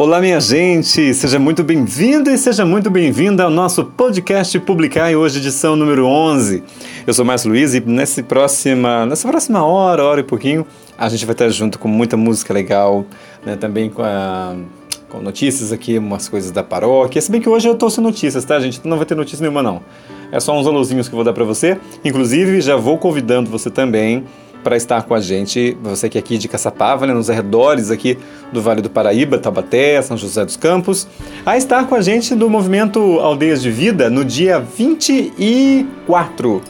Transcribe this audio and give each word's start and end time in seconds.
Olá, 0.00 0.18
minha 0.18 0.40
gente! 0.40 1.12
Seja 1.12 1.38
muito 1.38 1.62
bem-vindo 1.62 2.30
e 2.30 2.38
seja 2.38 2.64
muito 2.64 2.90
bem-vinda 2.90 3.44
ao 3.44 3.50
nosso 3.50 3.84
podcast 3.84 4.58
Publicar 4.60 5.10
e 5.10 5.14
hoje 5.14 5.40
edição 5.40 5.76
número 5.76 6.06
11. 6.06 6.62
Eu 7.06 7.12
sou 7.12 7.22
Márcio 7.22 7.50
Luiz 7.50 7.74
e 7.74 7.80
nessa 7.80 8.22
próxima, 8.22 9.04
nessa 9.04 9.28
próxima 9.28 9.62
hora, 9.62 10.02
hora 10.02 10.20
e 10.20 10.22
pouquinho, 10.24 10.66
a 10.96 11.06
gente 11.10 11.26
vai 11.26 11.34
estar 11.34 11.50
junto 11.50 11.78
com 11.78 11.86
muita 11.86 12.16
música 12.16 12.54
legal, 12.54 13.04
né, 13.44 13.56
também 13.56 13.90
com, 13.90 14.00
a, 14.00 14.56
com 15.10 15.20
notícias 15.20 15.70
aqui, 15.70 15.98
umas 15.98 16.30
coisas 16.30 16.50
da 16.50 16.62
paróquia. 16.62 17.20
Se 17.20 17.30
bem 17.30 17.38
que 17.38 17.48
hoje 17.50 17.68
eu 17.68 17.90
sem 17.90 18.02
notícias, 18.02 18.42
tá, 18.42 18.58
gente? 18.58 18.80
Não 18.82 18.96
vai 18.96 19.04
ter 19.04 19.14
notícia 19.14 19.42
nenhuma, 19.42 19.62
não. 19.62 19.82
É 20.32 20.40
só 20.40 20.58
uns 20.58 20.66
alôzinhos 20.66 21.08
que 21.08 21.14
eu 21.14 21.18
vou 21.18 21.24
dar 21.26 21.34
para 21.34 21.44
você. 21.44 21.76
Inclusive, 22.02 22.62
já 22.62 22.74
vou 22.74 22.96
convidando 22.96 23.50
você 23.50 23.68
também 23.68 24.24
para 24.62 24.76
estar 24.76 25.02
com 25.02 25.14
a 25.14 25.20
gente, 25.20 25.76
você 25.82 26.08
que 26.08 26.18
é 26.18 26.20
aqui 26.20 26.38
de 26.38 26.48
Caçapava, 26.48 27.06
né, 27.06 27.14
nos 27.14 27.30
arredores 27.30 27.90
aqui 27.90 28.18
do 28.52 28.62
Vale 28.62 28.82
do 28.82 28.90
Paraíba, 28.90 29.38
Taubaté, 29.38 30.00
São 30.02 30.16
José 30.16 30.44
dos 30.44 30.56
Campos, 30.56 31.06
a 31.44 31.56
estar 31.56 31.86
com 31.86 31.94
a 31.94 32.00
gente 32.00 32.34
do 32.34 32.48
movimento 32.48 33.00
Aldeias 33.20 33.62
de 33.62 33.70
Vida 33.70 34.10
no 34.10 34.24
dia 34.24 34.60
24 34.60 36.62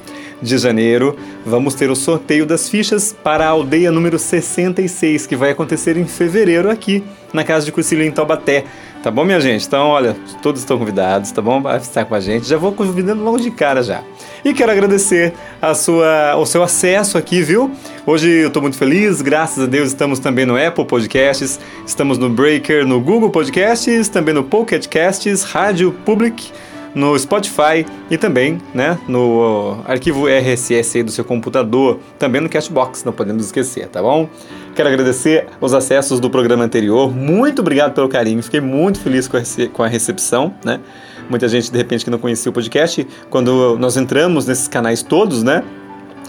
de 0.42 0.58
janeiro. 0.58 1.16
Vamos 1.44 1.74
ter 1.74 1.90
o 1.90 1.96
sorteio 1.96 2.46
das 2.46 2.68
fichas 2.68 3.14
para 3.22 3.46
a 3.46 3.48
aldeia 3.48 3.90
número 3.90 4.18
66, 4.18 5.26
que 5.26 5.36
vai 5.36 5.50
acontecer 5.50 5.96
em 5.96 6.06
fevereiro 6.06 6.70
aqui 6.70 7.02
na 7.32 7.44
Casa 7.44 7.66
de 7.66 7.72
Cursilho 7.72 8.02
em 8.02 8.10
Taubaté. 8.10 8.64
Tá 9.02 9.10
bom, 9.10 9.24
minha 9.24 9.40
gente? 9.40 9.66
Então, 9.66 9.86
olha, 9.86 10.14
todos 10.42 10.60
estão 10.60 10.78
convidados, 10.78 11.30
tá 11.32 11.40
bom? 11.40 11.62
Vai 11.62 11.78
estar 11.78 12.04
com 12.04 12.14
a 12.14 12.20
gente. 12.20 12.46
Já 12.46 12.58
vou 12.58 12.70
convidando 12.70 13.24
logo 13.24 13.38
de 13.38 13.50
cara 13.50 13.82
já. 13.82 14.02
E 14.44 14.52
quero 14.52 14.70
agradecer 14.70 15.32
a 15.60 15.74
sua, 15.74 16.36
o 16.36 16.44
seu 16.44 16.62
acesso 16.62 17.16
aqui, 17.16 17.40
viu? 17.42 17.70
Hoje 18.04 18.28
eu 18.28 18.48
estou 18.48 18.60
muito 18.60 18.76
feliz, 18.76 19.22
graças 19.22 19.64
a 19.64 19.66
Deus 19.66 19.88
estamos 19.88 20.18
também 20.18 20.44
no 20.44 20.54
Apple 20.54 20.84
Podcasts, 20.84 21.58
estamos 21.86 22.18
no 22.18 22.28
Breaker, 22.28 22.86
no 22.86 23.00
Google 23.00 23.30
Podcasts, 23.30 24.10
também 24.10 24.34
no 24.34 24.44
Pocket 24.44 24.86
Casts, 24.86 25.44
Rádio 25.44 25.92
Public, 26.04 26.52
no 26.94 27.18
Spotify 27.18 27.86
e 28.10 28.16
também 28.16 28.58
né, 28.74 28.98
no 29.06 29.78
arquivo 29.86 30.26
RSS 30.26 31.02
do 31.02 31.10
seu 31.10 31.24
computador, 31.24 31.98
também 32.18 32.40
no 32.40 32.48
Cashbox, 32.48 33.04
não 33.04 33.12
podemos 33.12 33.46
esquecer, 33.46 33.88
tá 33.88 34.02
bom? 34.02 34.28
Quero 34.74 34.88
agradecer 34.88 35.46
os 35.60 35.74
acessos 35.74 36.20
do 36.20 36.30
programa 36.30 36.64
anterior. 36.64 37.14
Muito 37.14 37.60
obrigado 37.60 37.92
pelo 37.92 38.08
carinho. 38.08 38.42
Fiquei 38.42 38.60
muito 38.60 39.00
feliz 39.00 39.28
com 39.28 39.36
a, 39.36 39.42
com 39.72 39.82
a 39.82 39.88
recepção, 39.88 40.54
né? 40.64 40.80
Muita 41.28 41.48
gente, 41.48 41.70
de 41.70 41.78
repente, 41.78 42.04
que 42.04 42.10
não 42.10 42.18
conhecia 42.18 42.50
o 42.50 42.52
podcast, 42.52 43.06
quando 43.28 43.78
nós 43.78 43.96
entramos 43.96 44.46
nesses 44.46 44.66
canais 44.66 45.02
todos, 45.02 45.42
né? 45.42 45.62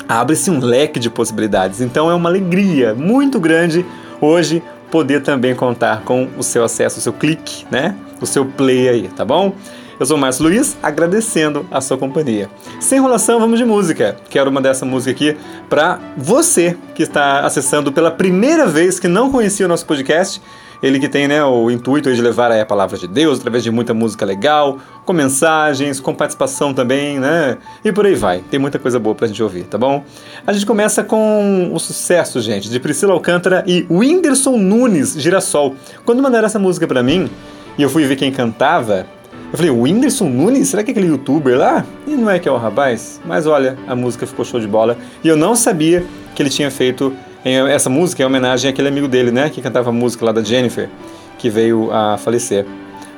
Abre-se 0.08 0.52
um 0.52 0.60
leque 0.60 1.00
de 1.00 1.10
possibilidades. 1.10 1.82
Então 1.82 2.10
é 2.10 2.14
uma 2.14 2.30
alegria 2.30 2.94
muito 2.94 3.40
grande 3.40 3.86
hoje 4.20 4.62
poder 4.92 5.22
também 5.22 5.56
contar 5.56 6.02
com 6.04 6.28
o 6.38 6.44
seu 6.44 6.64
acesso, 6.64 7.00
o 7.00 7.02
seu 7.02 7.14
clique, 7.14 7.66
né? 7.72 7.96
O 8.20 8.26
seu 8.26 8.46
play 8.46 8.90
aí, 8.90 9.08
tá 9.08 9.24
bom? 9.24 9.56
Eu 10.02 10.06
sou 10.08 10.18
o 10.18 10.20
Márcio 10.20 10.46
Luiz, 10.46 10.76
agradecendo 10.82 11.64
a 11.70 11.80
sua 11.80 11.96
companhia. 11.96 12.50
Sem 12.80 12.98
enrolação, 12.98 13.40
vamos 13.40 13.60
de 13.60 13.64
música. 13.64 14.18
Quero 14.32 14.52
mandar 14.52 14.70
essa 14.70 14.84
música 14.84 15.12
aqui 15.12 15.38
para 15.70 16.00
você 16.18 16.76
que 16.96 17.04
está 17.04 17.42
acessando 17.42 17.92
pela 17.92 18.10
primeira 18.10 18.66
vez, 18.66 19.00
que 19.00 19.08
não 19.08 19.32
conhecia 19.32 19.64
o 19.64 19.70
nosso 19.70 19.86
podcast. 19.86 20.42
Ele 20.82 21.00
que 21.00 21.08
tem 21.08 21.28
né, 21.28 21.44
o 21.44 21.70
intuito 21.70 22.12
de 22.12 22.20
levar 22.20 22.52
a 22.52 22.66
palavra 22.66 22.98
de 22.98 23.08
Deus 23.08 23.38
através 23.38 23.64
de 23.64 23.70
muita 23.70 23.94
música 23.94 24.26
legal, 24.26 24.80
com 25.06 25.14
mensagens, 25.14 26.00
com 26.00 26.16
participação 26.16 26.74
também, 26.74 27.20
né? 27.20 27.60
E 27.86 27.92
por 27.92 28.08
aí 28.08 28.16
vai. 28.16 28.40
Tem 28.50 28.60
muita 28.60 28.80
coisa 28.80 28.98
boa 28.98 29.14
pra 29.14 29.28
gente 29.28 29.44
ouvir, 29.44 29.66
tá 29.66 29.78
bom? 29.78 30.04
A 30.48 30.52
gente 30.52 30.66
começa 30.66 31.04
com 31.04 31.70
o 31.72 31.80
sucesso, 31.80 32.42
gente, 32.42 32.72
de 32.72 32.80
Priscila 32.80 33.14
Alcântara 33.14 33.64
e 33.68 33.86
Whindersson 33.88 34.58
Nunes, 34.58 35.14
Girassol. 35.16 35.76
Quando 36.04 36.24
mandaram 36.24 36.48
essa 36.48 36.58
música 36.58 36.88
para 36.88 37.04
mim, 37.04 37.30
e 37.78 37.84
eu 37.84 37.90
fui 37.90 38.04
ver 38.06 38.16
quem 38.16 38.32
cantava, 38.32 39.06
eu 39.52 39.58
falei, 39.58 39.70
o 39.70 39.82
Whindersson 39.82 40.30
Nunes? 40.30 40.70
Será 40.70 40.82
que 40.82 40.92
é 40.92 40.94
aquele 40.94 41.08
youtuber 41.08 41.58
lá? 41.58 41.86
E 42.08 42.12
não 42.12 42.30
é 42.30 42.40
que 42.40 42.48
é 42.48 42.52
o 42.52 42.58
rapaz? 42.58 43.20
Mas 43.26 43.46
olha, 43.46 43.78
a 43.86 43.96
música 43.96 44.26
ficou 44.26 44.46
show 44.46 44.60
de 44.60 44.68
bola. 44.68 44.98
E 45.24 45.28
eu 45.28 45.36
não 45.36 45.56
sabia 45.56 46.06
que 46.34 46.42
ele 46.42 46.50
tinha 46.50 46.72
feito 46.72 47.14
essa 47.44 47.90
música 47.90 48.24
em 48.24 48.26
homenagem 48.26 48.70
àquele 48.70 48.88
amigo 48.88 49.08
dele, 49.08 49.32
né? 49.32 49.50
Que 49.50 49.62
cantava 49.62 49.90
a 49.90 49.94
música 49.94 50.26
lá 50.26 50.32
da 50.32 50.42
Jennifer, 50.42 50.90
que 51.38 51.50
veio 51.50 51.92
a 51.92 52.18
falecer. 52.18 52.66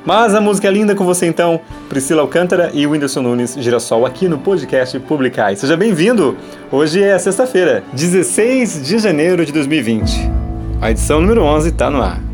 Mas 0.04 0.34
a 0.34 0.40
música 0.40 0.68
é 0.68 0.70
linda 0.70 0.94
com 0.94 1.04
você 1.04 1.26
então, 1.26 1.60
Priscila 1.88 2.20
Alcântara 2.20 2.70
e 2.74 2.86
Whindersson 2.86 3.22
Nunes 3.22 3.56
Girassol 3.58 4.04
aqui 4.04 4.28
no 4.28 4.38
podcast 4.38 4.98
Publicai. 5.00 5.56
Seja 5.56 5.76
bem-vindo! 5.76 6.36
Hoje 6.70 7.02
é 7.02 7.18
sexta-feira, 7.18 7.84
16 7.92 8.82
de 8.82 8.98
janeiro 8.98 9.46
de 9.46 9.52
2020. 9.52 10.30
A 10.80 10.90
edição 10.90 11.20
número 11.20 11.42
11 11.42 11.70
está 11.70 11.88
no 11.90 12.02
ar. 12.02 12.33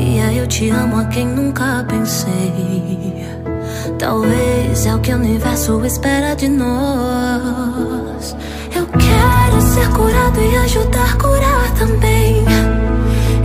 eu 0.17 0.47
te 0.47 0.69
amo 0.69 0.97
a 0.99 1.05
quem 1.05 1.27
nunca 1.27 1.85
pensei. 1.87 3.25
Talvez 3.97 4.85
é 4.85 4.95
o 4.95 4.99
que 4.99 5.13
o 5.13 5.15
universo 5.15 5.85
espera 5.85 6.35
de 6.35 6.47
nós. 6.47 8.35
Eu 8.75 8.85
quero 8.87 9.61
ser 9.61 9.87
curado 9.89 10.41
e 10.41 10.55
ajudar 10.57 11.11
a 11.11 11.17
curar 11.17 11.71
também. 11.77 12.43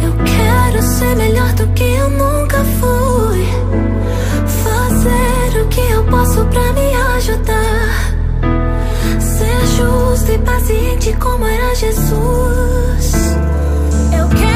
Eu 0.03 0.13
quero 0.25 0.83
ser 0.83 1.15
melhor 1.17 1.53
do 1.53 1.67
que 1.69 1.85
eu 1.85 2.11
nunca 2.11 2.65
fui. 2.81 3.47
Fazer 4.65 5.63
o 5.63 5.69
que 5.69 5.81
eu 5.81 6.05
posso 6.05 6.45
pra 6.47 6.73
me 6.73 6.95
ajudar. 7.17 8.15
Ser 9.21 9.67
justo 9.77 10.33
e 10.33 10.39
paciente 10.39 11.13
como 11.21 11.47
era 11.47 11.75
Jesus. 11.75 13.13
Eu 14.19 14.29
quero 14.31 14.56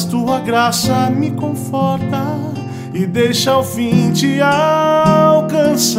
Mas 0.00 0.04
tua 0.06 0.40
graça 0.40 1.10
me 1.10 1.30
conforta 1.32 2.24
e 2.94 3.04
deixa 3.04 3.50
ao 3.50 3.62
fim 3.62 4.10
te 4.12 4.40
alcançar. 4.40 5.98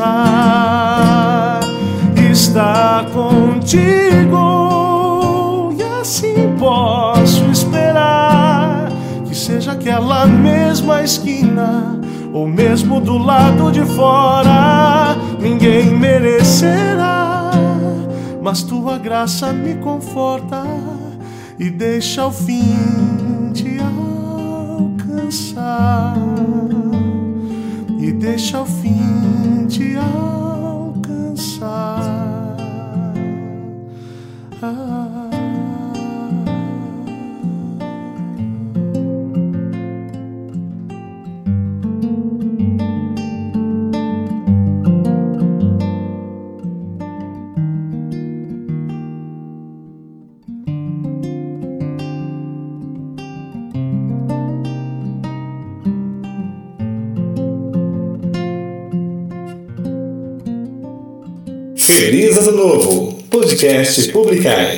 Estar 2.32 3.06
contigo 3.12 4.40
e 5.78 5.84
assim 6.02 6.56
posso 6.58 7.44
esperar 7.52 8.92
que 9.26 9.36
seja 9.36 9.74
aquela 9.74 10.26
mesma 10.26 11.04
esquina 11.04 12.00
ou 12.34 12.48
mesmo 12.48 13.00
do 13.00 13.20
lado 13.20 13.72
de 13.72 13.86
fora, 13.86 15.16
ninguém 15.40 15.92
merecerá, 15.92 17.52
mas 18.42 18.64
tua 18.64 18.98
graça 18.98 19.54
me 19.54 19.76
conforta 19.76 20.64
e 21.60 21.70
deixa 21.70 22.24
ao 22.24 22.32
fim 22.32 23.41
alcançar 25.32 26.16
e 28.00 28.12
deixa 28.12 28.58
ao 28.58 28.66
fim 28.66 29.66
te 29.68 29.96
alcançar. 29.96 31.38
Ah. 34.62 35.01
Feliz 61.94 62.38
Ano 62.38 62.52
Novo. 62.54 63.20
Podcast 63.30 64.12
Publicai. 64.14 64.78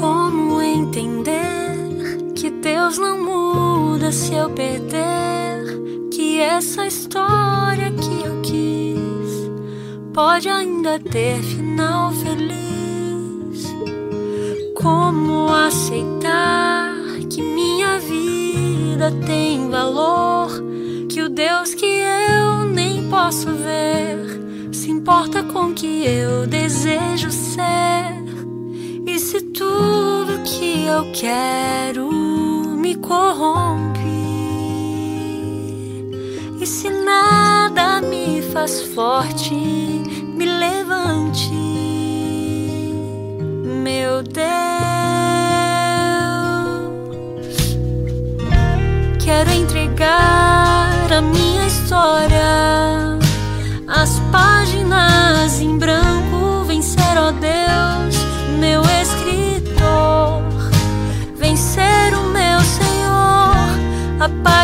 Como 0.00 0.60
entender 0.60 1.46
que 2.34 2.50
Deus 2.50 2.98
não 2.98 3.22
muda 3.22 4.10
se 4.10 4.34
eu 4.34 4.50
perder? 4.50 5.64
Que 6.10 6.40
essa 6.40 6.86
história 6.86 7.92
que 7.92 8.26
eu 8.26 8.42
quis 8.42 9.50
pode 10.12 10.48
ainda 10.48 10.98
ter 10.98 11.40
final 11.40 11.63
feliz? 12.12 13.74
Como 14.74 15.48
aceitar 15.48 16.94
que 17.30 17.42
minha 17.42 17.98
vida 17.98 19.10
tem 19.26 19.70
valor? 19.70 20.50
Que 21.08 21.22
o 21.22 21.28
Deus 21.28 21.74
que 21.74 21.86
eu 21.86 22.64
nem 22.64 23.08
posso 23.08 23.46
ver 23.52 24.72
se 24.72 24.90
importa 24.90 25.42
com 25.42 25.70
o 25.70 25.74
que 25.74 26.04
eu 26.06 26.46
desejo 26.46 27.30
ser? 27.30 28.24
E 29.06 29.18
se 29.18 29.40
tudo 29.40 30.42
que 30.44 30.86
eu 30.86 31.10
quero 31.12 32.10
me 32.10 32.94
corrompe? 32.96 34.00
E 36.60 36.66
se 36.66 36.88
nada 36.88 38.00
me 38.00 38.40
faz 38.40 38.80
forte, 38.80 39.54
levante, 40.84 41.50
meu 43.82 44.22
Deus. 44.22 44.44
Quero 49.18 49.50
entregar 49.50 51.10
a 51.10 51.22
minha 51.22 51.66
história, 51.66 53.18
as 53.88 54.20
páginas 54.30 55.60
em 55.60 55.78
branco, 55.78 56.64
vencer, 56.66 57.16
ó 57.16 57.32
Deus, 57.32 58.16
meu 58.58 58.82
escritor, 59.00 60.42
vencer 61.36 62.12
o 62.14 62.24
meu 62.28 62.60
Senhor, 62.60 63.56
apague 64.20 64.54
tudo 64.54 64.63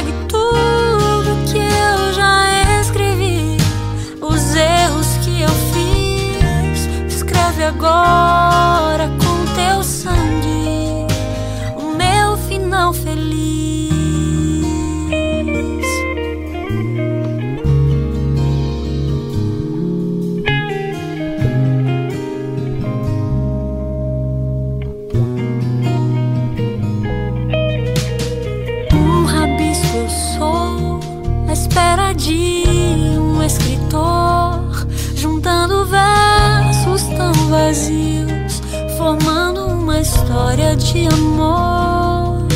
de 40.77 41.07
amor. 41.09 42.47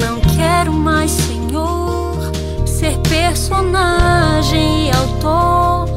Não 0.00 0.20
quero 0.36 0.72
mais, 0.72 1.10
Senhor, 1.10 2.16
ser 2.66 2.98
personagem 2.98 4.88
e 4.88 4.90
autor. 4.92 5.88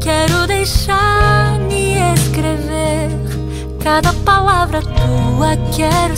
Quero 0.00 0.46
deixar-me 0.46 1.94
escrever 2.14 3.10
cada 3.82 4.12
palavra 4.24 4.80
tua. 4.82 5.56
Quero 5.74 6.16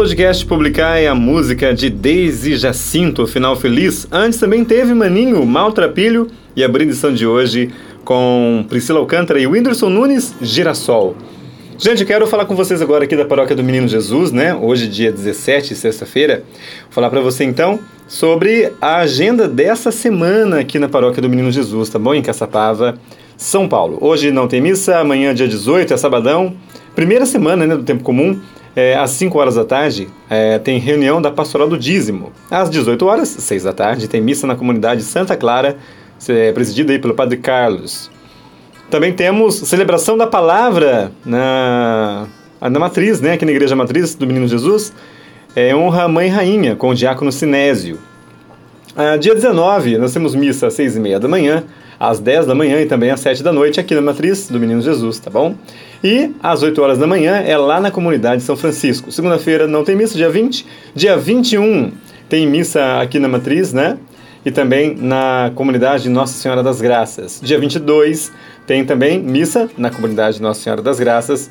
podcast 0.00 0.46
Publicar 0.46 0.96
a 1.06 1.14
música 1.14 1.74
de 1.74 1.90
Daisy 1.90 2.56
Jacinto, 2.56 3.26
Final 3.26 3.54
Feliz. 3.54 4.08
Antes 4.10 4.38
também 4.38 4.64
teve 4.64 4.94
Maninho, 4.94 5.44
Maltrapilho 5.44 6.28
e 6.56 6.64
a 6.64 6.68
brindição 6.68 7.12
de 7.12 7.26
hoje 7.26 7.70
com 8.02 8.64
Priscila 8.66 8.98
Alcântara 8.98 9.38
e 9.38 9.46
Whindersson 9.46 9.90
Nunes, 9.90 10.34
Girassol. 10.40 11.14
Gente, 11.76 12.06
quero 12.06 12.26
falar 12.26 12.46
com 12.46 12.56
vocês 12.56 12.80
agora 12.80 13.04
aqui 13.04 13.14
da 13.14 13.26
Paróquia 13.26 13.54
do 13.54 13.62
Menino 13.62 13.86
Jesus, 13.86 14.32
né? 14.32 14.54
Hoje, 14.54 14.88
dia 14.88 15.12
17, 15.12 15.74
sexta-feira. 15.74 16.44
Vou 16.84 16.92
falar 16.92 17.10
para 17.10 17.20
você 17.20 17.44
então 17.44 17.78
sobre 18.08 18.72
a 18.80 19.00
agenda 19.00 19.46
dessa 19.46 19.92
semana 19.92 20.60
aqui 20.60 20.78
na 20.78 20.88
Paróquia 20.88 21.20
do 21.20 21.28
Menino 21.28 21.52
Jesus, 21.52 21.90
tá 21.90 21.98
bom? 21.98 22.14
Em 22.14 22.22
Caçapava, 22.22 22.98
São 23.36 23.68
Paulo. 23.68 23.98
Hoje 24.00 24.30
não 24.30 24.48
tem 24.48 24.62
missa, 24.62 24.98
amanhã, 24.98 25.34
dia 25.34 25.46
18, 25.46 25.92
é 25.92 25.96
sabadão. 25.98 26.54
Primeira 26.94 27.26
semana 27.26 27.66
né, 27.66 27.76
do 27.76 27.82
tempo 27.82 28.02
comum, 28.02 28.40
é, 28.74 28.94
às 28.96 29.10
5 29.10 29.38
horas 29.38 29.54
da 29.56 29.64
tarde, 29.64 30.08
é, 30.28 30.58
tem 30.58 30.78
reunião 30.78 31.20
da 31.20 31.30
Pastoral 31.30 31.68
do 31.68 31.78
Dízimo. 31.78 32.32
Às 32.50 32.70
18 32.70 33.04
horas, 33.06 33.28
6 33.28 33.64
da 33.64 33.72
tarde, 33.72 34.08
tem 34.08 34.20
missa 34.20 34.46
na 34.46 34.54
comunidade 34.54 35.02
Santa 35.02 35.36
Clara, 35.36 35.76
é, 36.28 36.52
presidida 36.52 36.92
aí 36.92 36.98
pelo 36.98 37.14
Padre 37.14 37.38
Carlos. 37.38 38.10
Também 38.90 39.12
temos 39.12 39.54
celebração 39.54 40.16
da 40.16 40.26
palavra 40.26 41.12
na, 41.24 42.26
na 42.60 42.78
matriz, 42.78 43.20
né, 43.20 43.32
aqui 43.32 43.44
na 43.44 43.52
Igreja 43.52 43.76
Matriz 43.76 44.14
do 44.14 44.26
Menino 44.26 44.48
Jesus. 44.48 44.92
É, 45.54 45.74
honra 45.74 46.04
a 46.04 46.08
Mãe 46.08 46.28
Rainha, 46.28 46.76
com 46.76 46.90
o 46.90 46.94
diácono 46.94 47.30
Sinésio. 47.30 47.98
Ah, 48.96 49.16
dia 49.16 49.34
19, 49.34 49.98
nós 49.98 50.12
temos 50.12 50.34
missa 50.34 50.66
às 50.66 50.74
6 50.74 50.96
e 50.96 51.00
meia 51.00 51.20
da 51.20 51.28
manhã, 51.28 51.64
às 52.00 52.18
10 52.18 52.46
da 52.46 52.54
manhã 52.54 52.80
e 52.80 52.86
também 52.86 53.10
às 53.10 53.20
7 53.20 53.42
da 53.42 53.52
noite 53.52 53.78
aqui 53.78 53.94
na 53.94 54.00
Matriz 54.00 54.48
do 54.48 54.58
Menino 54.58 54.80
Jesus, 54.80 55.18
tá 55.18 55.28
bom? 55.30 55.54
E 56.02 56.30
às 56.42 56.62
8 56.62 56.80
horas 56.80 56.96
da 56.96 57.06
manhã 57.06 57.36
é 57.36 57.58
lá 57.58 57.78
na 57.78 57.90
comunidade 57.90 58.42
São 58.42 58.56
Francisco. 58.56 59.12
Segunda-feira 59.12 59.66
não 59.66 59.84
tem 59.84 59.94
missa, 59.94 60.16
dia 60.16 60.30
20. 60.30 60.66
Dia 60.94 61.18
21 61.18 61.92
tem 62.26 62.46
missa 62.46 63.02
aqui 63.02 63.18
na 63.18 63.28
Matriz, 63.28 63.74
né? 63.74 63.98
E 64.46 64.50
também 64.50 64.96
na 64.96 65.52
comunidade 65.54 66.08
Nossa 66.08 66.32
Senhora 66.32 66.62
das 66.62 66.80
Graças. 66.80 67.38
Dia 67.42 67.58
22 67.58 68.32
tem 68.66 68.82
também 68.82 69.20
missa 69.20 69.68
na 69.76 69.90
comunidade 69.90 70.40
Nossa 70.40 70.62
Senhora 70.62 70.80
das 70.80 70.98
Graças 70.98 71.50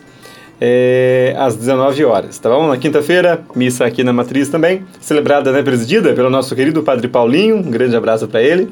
é, 0.60 1.36
às 1.38 1.56
19 1.56 2.03
horas, 2.03 2.38
tá 2.38 2.50
bom? 2.50 2.68
Na 2.68 2.77
quinta-feira, 2.77 3.41
missa 3.56 3.86
aqui 3.86 4.03
na 4.03 4.12
Matriz 4.12 4.50
também, 4.50 4.84
celebrada, 5.00 5.51
né, 5.51 5.63
presidida 5.63 6.13
pelo 6.13 6.29
nosso 6.29 6.56
querido 6.56 6.84
Padre 6.84 7.08
Paulinho, 7.08 7.58
um 7.58 7.72
grande 7.72 7.96
abraço 7.96 8.27
para 8.27 8.41
ele. 8.44 8.70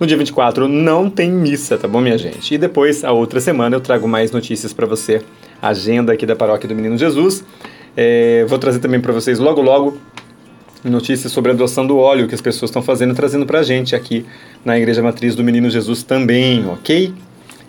No 0.00 0.06
dia 0.06 0.16
24 0.16 0.68
não 0.68 1.10
tem 1.10 1.30
missa, 1.30 1.76
tá 1.76 1.88
bom, 1.88 2.00
minha 2.00 2.16
gente? 2.16 2.54
E 2.54 2.58
depois, 2.58 3.04
a 3.04 3.10
outra 3.10 3.40
semana, 3.40 3.74
eu 3.74 3.80
trago 3.80 4.06
mais 4.06 4.30
notícias 4.30 4.72
para 4.72 4.86
você, 4.86 5.22
agenda 5.60 6.12
aqui 6.12 6.24
da 6.24 6.36
Paróquia 6.36 6.68
do 6.68 6.74
Menino 6.74 6.96
Jesus. 6.96 7.44
É, 7.96 8.44
vou 8.46 8.60
trazer 8.60 8.78
também 8.78 9.00
para 9.00 9.12
vocês 9.12 9.40
logo, 9.40 9.60
logo, 9.60 9.98
notícias 10.84 11.32
sobre 11.32 11.50
a 11.50 11.54
doação 11.54 11.84
do 11.84 11.98
óleo 11.98 12.28
que 12.28 12.34
as 12.34 12.40
pessoas 12.40 12.70
estão 12.70 12.80
fazendo, 12.80 13.12
trazendo 13.12 13.44
pra 13.44 13.64
gente 13.64 13.96
aqui 13.96 14.24
na 14.64 14.78
Igreja 14.78 15.02
Matriz 15.02 15.34
do 15.34 15.42
Menino 15.42 15.68
Jesus 15.68 16.04
também, 16.04 16.64
ok? 16.68 17.12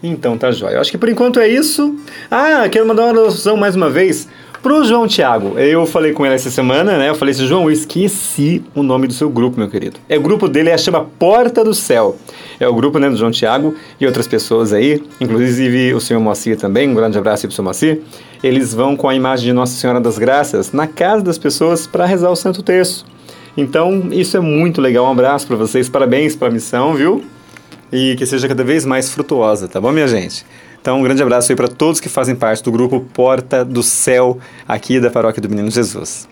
Então 0.03 0.37
tá 0.37 0.51
jóia. 0.51 0.75
Eu 0.75 0.81
acho 0.81 0.91
que 0.91 0.99
por 0.99 1.09
enquanto 1.09 1.39
é 1.39 1.47
isso. 1.47 1.95
Ah, 2.29 2.69
quero 2.69 2.87
mandar 2.87 3.05
uma 3.05 3.21
alusão 3.21 3.57
mais 3.57 3.75
uma 3.75 3.89
vez 3.89 4.27
pro 4.61 4.83
João 4.83 5.07
Thiago. 5.07 5.57
Eu 5.57 5.85
falei 5.85 6.13
com 6.13 6.25
ele 6.25 6.35
essa 6.35 6.49
semana, 6.49 6.97
né? 6.97 7.09
Eu 7.09 7.15
falei 7.15 7.33
assim, 7.33 7.45
João, 7.45 7.63
eu 7.63 7.71
esqueci 7.71 8.63
o 8.75 8.83
nome 8.83 9.07
do 9.07 9.13
seu 9.13 9.29
grupo, 9.29 9.59
meu 9.59 9.69
querido. 9.69 9.99
É 10.07 10.17
o 10.17 10.21
grupo 10.21 10.47
dele, 10.47 10.69
é 10.69 10.77
chama 10.77 11.05
Porta 11.17 11.63
do 11.63 11.73
Céu. 11.73 12.17
É 12.59 12.67
o 12.67 12.73
grupo 12.73 12.99
né, 12.99 13.09
do 13.09 13.15
João 13.15 13.31
Thiago 13.31 13.75
e 13.99 14.05
outras 14.05 14.27
pessoas 14.27 14.73
aí, 14.73 15.01
inclusive 15.19 15.93
o 15.93 15.99
senhor 15.99 16.19
Moacir 16.19 16.57
também, 16.57 16.89
um 16.89 16.93
grande 16.93 17.17
abraço 17.17 17.45
aí 17.45 17.47
pro 17.47 17.55
senhor 17.55 17.65
Moacir. 17.65 18.01
Eles 18.43 18.73
vão 18.73 18.95
com 18.95 19.07
a 19.07 19.15
imagem 19.15 19.45
de 19.45 19.53
Nossa 19.53 19.73
Senhora 19.73 19.99
das 19.99 20.17
Graças 20.17 20.71
na 20.71 20.87
casa 20.87 21.23
das 21.23 21.37
pessoas 21.37 21.87
para 21.87 22.05
rezar 22.05 22.29
o 22.29 22.35
Santo 22.35 22.61
Terço. 22.61 23.05
Então, 23.57 24.09
isso 24.11 24.37
é 24.37 24.39
muito 24.39 24.81
legal. 24.81 25.05
Um 25.05 25.11
abraço 25.11 25.47
para 25.47 25.55
vocês, 25.55 25.89
parabéns 25.89 26.35
para 26.35 26.47
a 26.47 26.51
missão, 26.51 26.93
viu? 26.93 27.23
e 27.91 28.15
que 28.15 28.25
seja 28.25 28.47
cada 28.47 28.63
vez 28.63 28.85
mais 28.85 29.09
frutuosa, 29.09 29.67
tá 29.67 29.79
bom, 29.81 29.91
minha 29.91 30.07
gente? 30.07 30.45
Então, 30.81 30.99
um 30.99 31.03
grande 31.03 31.21
abraço 31.21 31.51
aí 31.51 31.55
para 31.55 31.67
todos 31.67 31.99
que 31.99 32.09
fazem 32.09 32.35
parte 32.35 32.63
do 32.63 32.71
grupo 32.71 33.01
Porta 33.13 33.65
do 33.65 33.83
Céu 33.83 34.39
aqui 34.67 34.99
da 34.99 35.09
Paróquia 35.09 35.41
do 35.41 35.49
Menino 35.49 35.69
Jesus. 35.69 36.27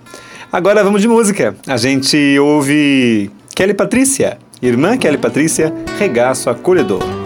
Agora 0.52 0.84
vamos 0.84 1.02
de 1.02 1.08
música. 1.08 1.56
A 1.68 1.76
gente 1.76 2.40
ouve 2.40 3.30
Kelly 3.54 3.74
Patrícia, 3.74 4.38
irmã 4.62 4.98
Kelly 4.98 5.18
Patrícia, 5.18 5.74
Regaço 6.00 6.50
Acolhedor. 6.50 7.17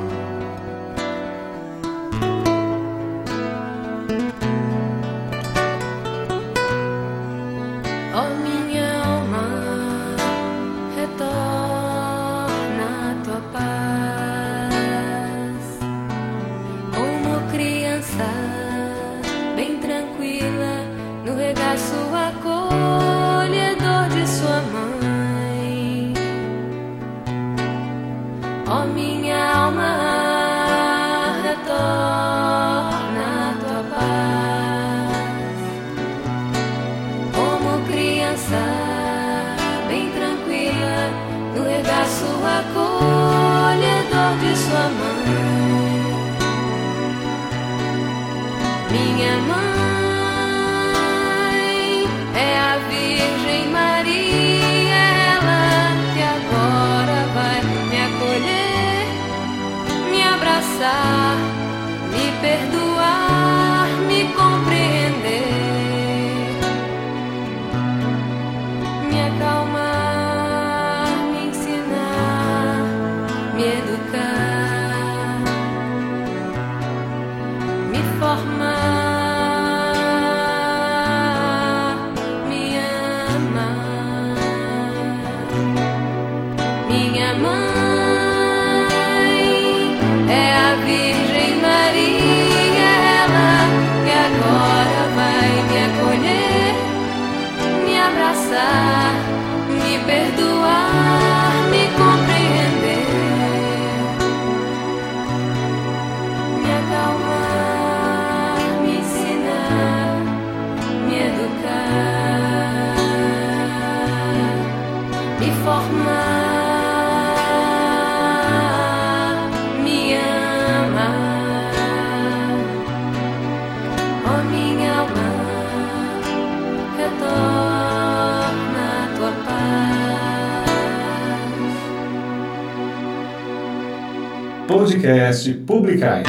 Podcast 134.67 135.54
Publicai. 135.65 136.24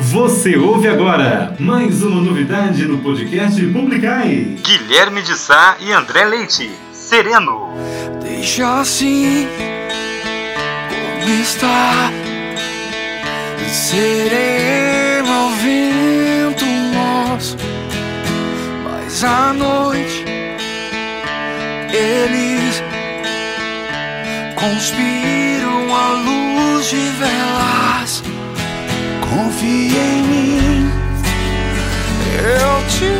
Você 0.00 0.56
ouve 0.56 0.88
agora 0.88 1.54
mais 1.58 2.02
uma 2.02 2.20
novidade 2.20 2.84
no 2.86 2.98
podcast 2.98 3.64
Publicai. 3.66 4.56
Guilherme 4.62 5.22
de 5.22 5.34
Sá 5.36 5.76
e 5.80 5.92
André 5.92 6.24
Leite, 6.24 6.70
Sereno. 6.92 7.68
Deixa 8.22 8.80
assim 8.80 9.46
como 10.88 11.42
está, 11.42 12.10
sereno 13.68 14.34
é 14.34 15.20
ao 15.26 15.50
vento 15.50 16.64
nosso, 16.94 17.56
mas 18.84 19.24
à 19.24 19.52
noite 19.52 20.24
eles 21.92 22.82
conspiram 24.64 25.94
a 25.94 26.12
luz 26.26 26.88
de 26.88 27.10
velas. 27.18 28.22
Confie 29.20 29.94
em 29.94 30.22
mim, 30.22 30.90
eu 32.38 32.82
te 32.88 33.10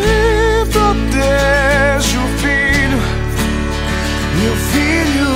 protejo, 0.72 2.22
filho, 2.38 3.02
meu 4.40 4.54
filho, 4.72 5.34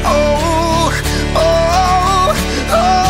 Oh, 0.04 0.92
oh, 1.34 2.30
oh. 2.74 3.06
oh. 3.06 3.09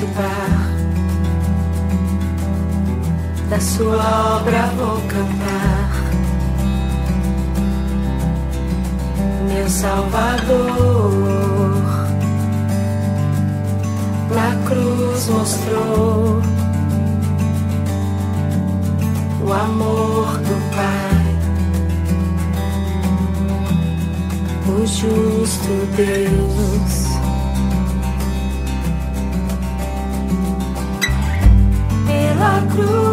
Participar, 0.00 0.70
da 3.48 3.60
sua 3.60 4.36
obra 4.36 4.66
vou 4.76 5.00
cantar. 5.02 5.90
Meu 9.48 9.68
Salvador, 9.68 10.90
na 14.34 14.68
cruz 14.68 15.28
mostrou 15.28 16.40
o 19.42 19.52
amor 19.52 20.38
do 20.38 20.74
Pai. 20.74 21.20
o 24.68 24.86
justo 24.86 25.86
Deus. 25.96 26.99
Pela 32.40 32.62
cruz 32.72 33.09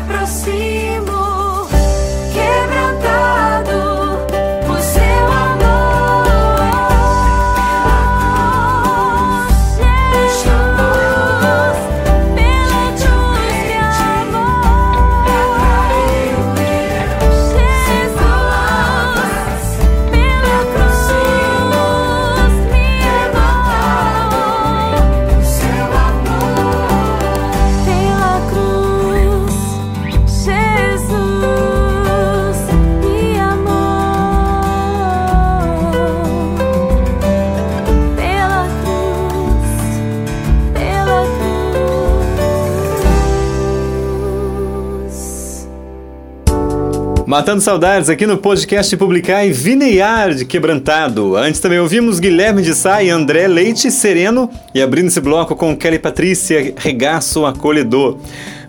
me 0.00 0.81
Matando 47.32 47.62
saudades 47.62 48.10
aqui 48.10 48.26
no 48.26 48.36
podcast 48.36 48.94
Publicar 48.94 49.46
e 49.46 49.52
Vineyard 49.54 50.36
de 50.36 50.44
Quebrantado. 50.44 51.34
Antes 51.34 51.60
também 51.60 51.78
ouvimos 51.78 52.20
Guilherme 52.20 52.60
de 52.60 52.74
Sá 52.74 53.02
e 53.02 53.08
André 53.08 53.48
Leite 53.48 53.90
Sereno 53.90 54.50
e 54.74 54.82
abrindo 54.82 55.06
esse 55.06 55.18
bloco 55.18 55.56
com 55.56 55.74
Kelly 55.74 55.98
Patrícia 55.98 56.74
Regaço 56.76 57.46
Acolhedor. 57.46 58.18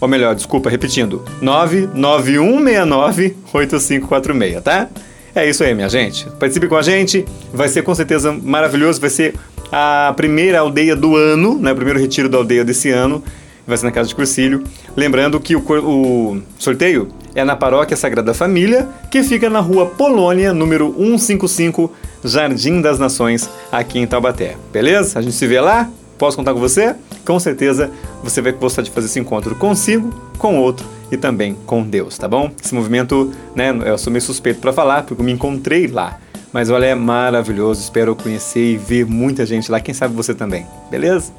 ou 0.00 0.06
melhor, 0.06 0.34
desculpa, 0.34 0.70
repetindo, 0.70 1.24
99169 1.42 3.36
8546, 3.52 4.62
tá? 4.62 4.88
É 5.34 5.48
isso 5.48 5.64
aí, 5.64 5.74
minha 5.74 5.88
gente. 5.88 6.24
Participe 6.38 6.68
com 6.68 6.76
a 6.76 6.82
gente, 6.82 7.24
vai 7.52 7.68
ser 7.68 7.82
com 7.82 7.94
certeza 7.94 8.32
maravilhoso, 8.32 9.00
vai 9.00 9.10
ser 9.10 9.34
a 9.72 10.12
primeira 10.16 10.60
aldeia 10.60 10.94
do 10.94 11.16
ano, 11.16 11.58
né? 11.58 11.72
O 11.72 11.74
primeiro 11.74 11.98
retiro 11.98 12.28
da 12.28 12.38
aldeia 12.38 12.64
desse 12.64 12.90
ano, 12.90 13.22
vai 13.68 13.76
ser 13.76 13.84
na 13.84 13.92
Casa 13.92 14.08
de 14.08 14.14
Cursilho. 14.14 14.64
Lembrando 14.96 15.38
que 15.38 15.54
o, 15.54 15.60
o 15.60 16.42
sorteio 16.58 17.08
é 17.34 17.44
na 17.44 17.54
Paróquia 17.54 17.96
Sagrada 17.96 18.32
Família, 18.32 18.88
que 19.10 19.22
fica 19.22 19.50
na 19.50 19.60
rua 19.60 19.86
Polônia, 19.86 20.54
número 20.54 20.94
155, 20.96 21.92
Jardim 22.24 22.80
das 22.80 22.98
Nações, 22.98 23.48
aqui 23.70 23.98
em 23.98 24.06
Taubaté. 24.06 24.56
Beleza? 24.72 25.18
A 25.18 25.22
gente 25.22 25.34
se 25.34 25.46
vê 25.46 25.60
lá? 25.60 25.88
Posso 26.16 26.36
contar 26.36 26.54
com 26.54 26.58
você? 26.58 26.96
Com 27.24 27.38
certeza 27.38 27.90
você 28.24 28.40
vai 28.40 28.52
gostar 28.52 28.82
de 28.82 28.90
fazer 28.90 29.06
esse 29.06 29.20
encontro 29.20 29.54
consigo, 29.54 30.12
com 30.38 30.58
outro 30.58 30.84
e 31.12 31.16
também 31.16 31.56
com 31.66 31.82
Deus, 31.82 32.18
tá 32.18 32.26
bom? 32.26 32.50
Esse 32.62 32.74
movimento, 32.74 33.32
né, 33.54 33.72
eu 33.84 33.96
sou 33.98 34.12
meio 34.12 34.22
suspeito 34.22 34.60
para 34.60 34.72
falar, 34.72 35.02
porque 35.04 35.20
eu 35.20 35.24
me 35.24 35.32
encontrei 35.32 35.86
lá. 35.86 36.18
Mas 36.52 36.70
olha, 36.70 36.86
é 36.86 36.94
maravilhoso, 36.94 37.82
espero 37.82 38.16
conhecer 38.16 38.72
e 38.72 38.76
ver 38.76 39.04
muita 39.06 39.44
gente 39.44 39.70
lá, 39.70 39.78
quem 39.78 39.94
sabe 39.94 40.14
você 40.14 40.34
também, 40.34 40.66
beleza? 40.90 41.30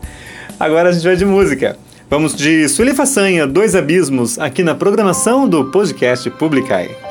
Agora 0.59 0.89
a 0.89 0.91
gente 0.91 1.03
vai 1.03 1.15
de 1.15 1.25
música. 1.25 1.77
Vamos 2.10 2.36
de 2.36 2.67
Sueli 2.67 2.95
Façanha, 2.95 3.45
Dois 3.45 3.76
Abismos, 3.76 4.39
aqui 4.39 4.63
na 4.63 4.74
programação 4.74 5.48
do 5.48 5.65
podcast 5.65 6.28
Publicai. 6.32 7.09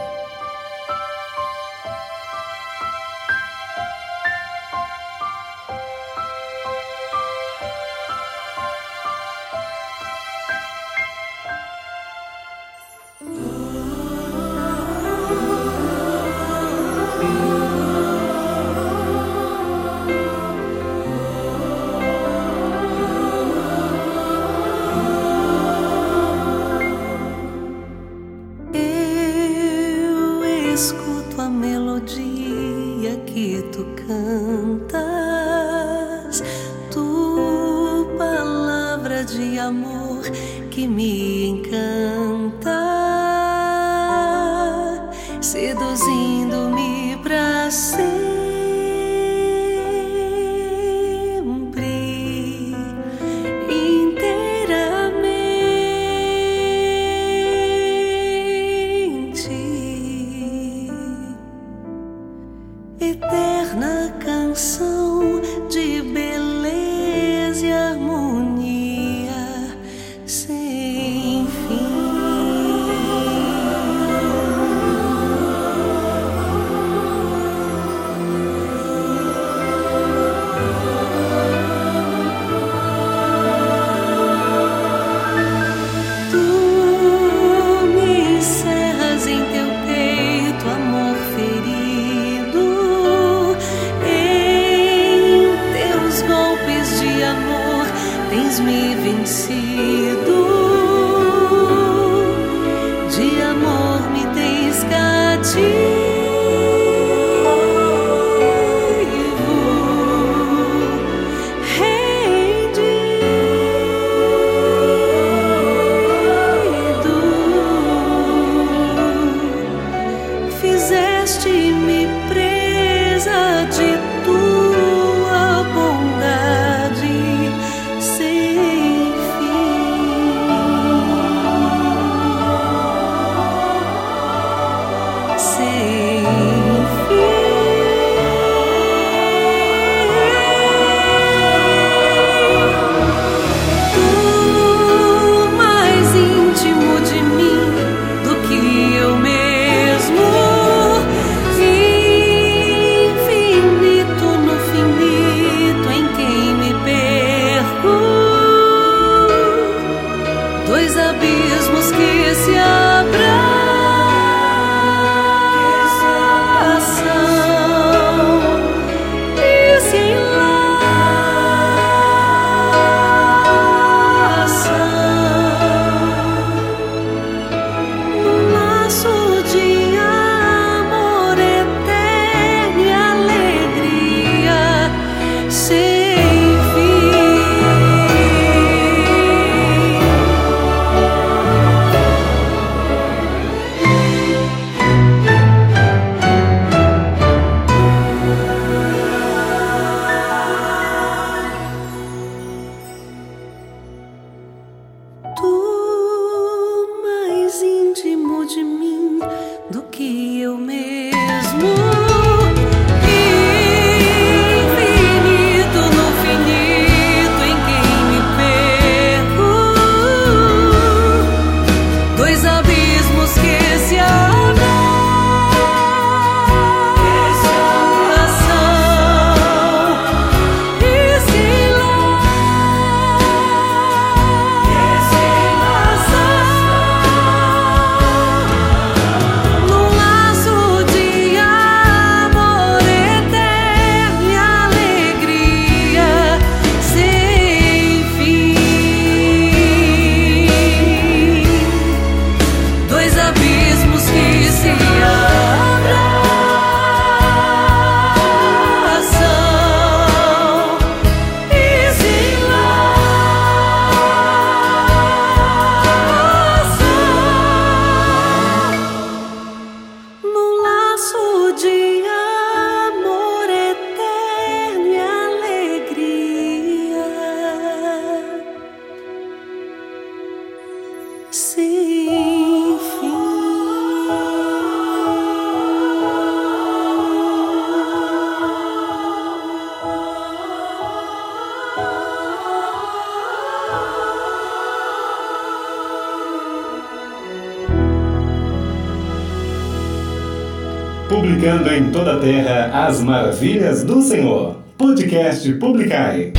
As 302.89 303.03
Maravilhas 303.03 303.85
do 303.85 304.01
Senhor. 304.01 304.57
Podcast 304.79 305.53
Publicai. 305.59 306.33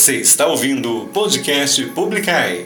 Você 0.00 0.16
está 0.16 0.46
ouvindo 0.46 1.02
o 1.02 1.08
podcast 1.08 1.84
Publicai. 1.88 2.64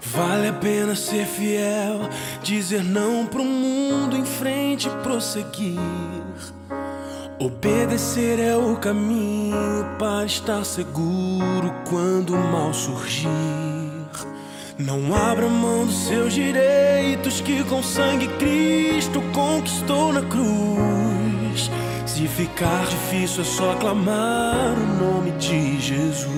Vale 0.00 0.46
a 0.46 0.52
pena 0.52 0.94
ser 0.94 1.26
fiel, 1.26 2.08
dizer 2.44 2.84
não 2.84 3.26
pro 3.26 3.42
mundo 3.42 4.16
em 4.16 4.24
frente 4.24 4.88
prosseguir. 5.02 5.80
Obedecer 7.40 8.38
é 8.38 8.56
o 8.56 8.76
caminho 8.76 9.84
para 9.98 10.24
estar 10.24 10.64
seguro 10.64 11.75
quando 11.88 12.34
o 12.34 12.38
mal 12.38 12.72
surgir. 12.72 13.28
Não 14.78 15.14
abra 15.14 15.48
mão 15.48 15.86
dos 15.86 16.06
seus 16.06 16.34
direitos 16.34 17.40
que 17.40 17.64
com 17.64 17.82
sangue 17.82 18.28
Cristo 18.38 19.22
conquistou 19.32 20.12
na 20.12 20.22
cruz. 20.22 21.70
Se 22.04 22.28
ficar 22.28 22.86
difícil 22.86 23.42
é 23.42 23.44
só 23.44 23.74
clamar 23.76 24.74
o 24.76 25.04
nome 25.04 25.30
de 25.32 25.80
Jesus. 25.80 26.28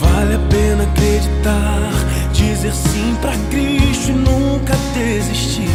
Vale 0.00 0.34
a 0.34 0.48
pena 0.50 0.82
acreditar, 0.82 1.92
dizer 2.32 2.72
sim 2.72 3.16
para 3.20 3.32
Cristo 3.50 4.10
e 4.10 4.12
nunca 4.12 4.74
desistir. 4.94 5.66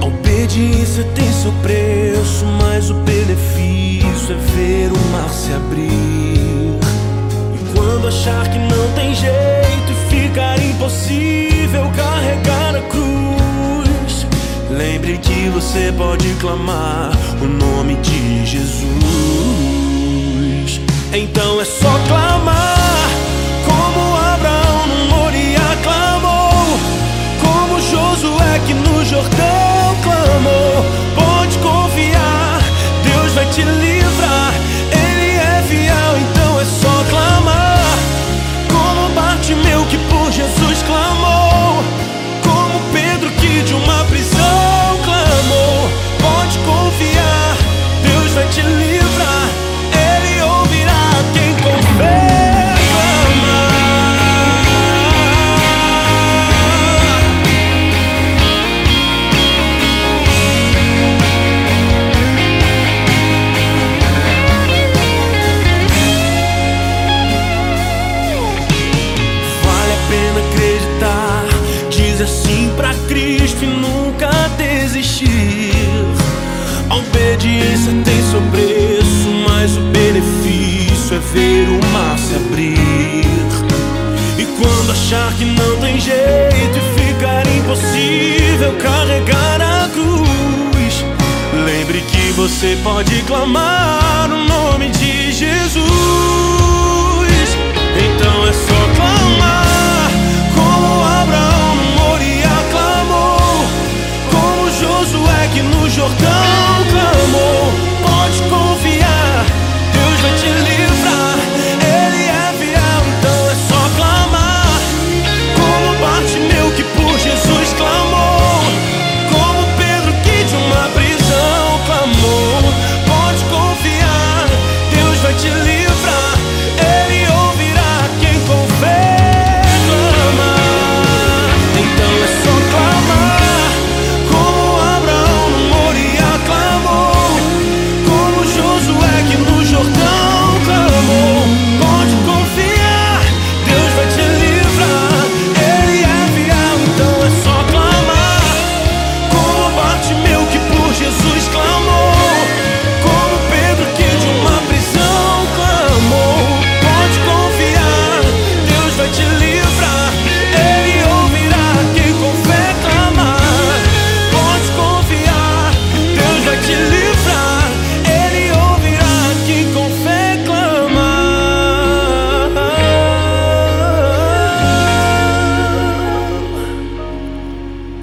A 0.00 0.04
obediência 0.06 1.04
tem 1.14 1.32
seu 1.32 1.52
preço, 1.62 2.44
mas 2.60 2.90
o 2.90 2.94
benefício 2.94 4.32
é 4.32 4.36
ver 4.54 4.92
o 4.92 4.98
mar 5.12 5.28
se 5.30 5.52
abrir. 5.52 6.78
E 7.54 7.58
quando 7.74 8.08
achar 8.08 8.48
que 8.48 8.58
não 8.58 8.92
tem 8.94 9.14
jeito 9.14 9.90
e 9.90 9.94
ficar 10.10 10.58
impossível 10.60 11.90
carregar 11.96 12.76
a 12.76 12.82
cruz, 12.82 14.26
lembre 14.70 15.18
que 15.18 15.48
você 15.50 15.92
pode 15.96 16.32
clamar 16.34 17.12
o 17.42 17.46
nome 17.46 17.96
de 17.96 18.46
Jesus. 18.46 18.88
Então 21.12 21.60
é 21.60 21.64
só 21.64 21.98
clamar, 22.06 22.78
Josué 27.90 28.60
que 28.66 28.74
no 28.74 29.04
Jordão 29.04 29.77
clamou. 30.38 30.84
Pode 31.14 31.58
confiar, 31.58 32.60
Deus 33.02 33.32
vai 33.32 33.46
te 33.46 33.62
livrar, 33.62 34.52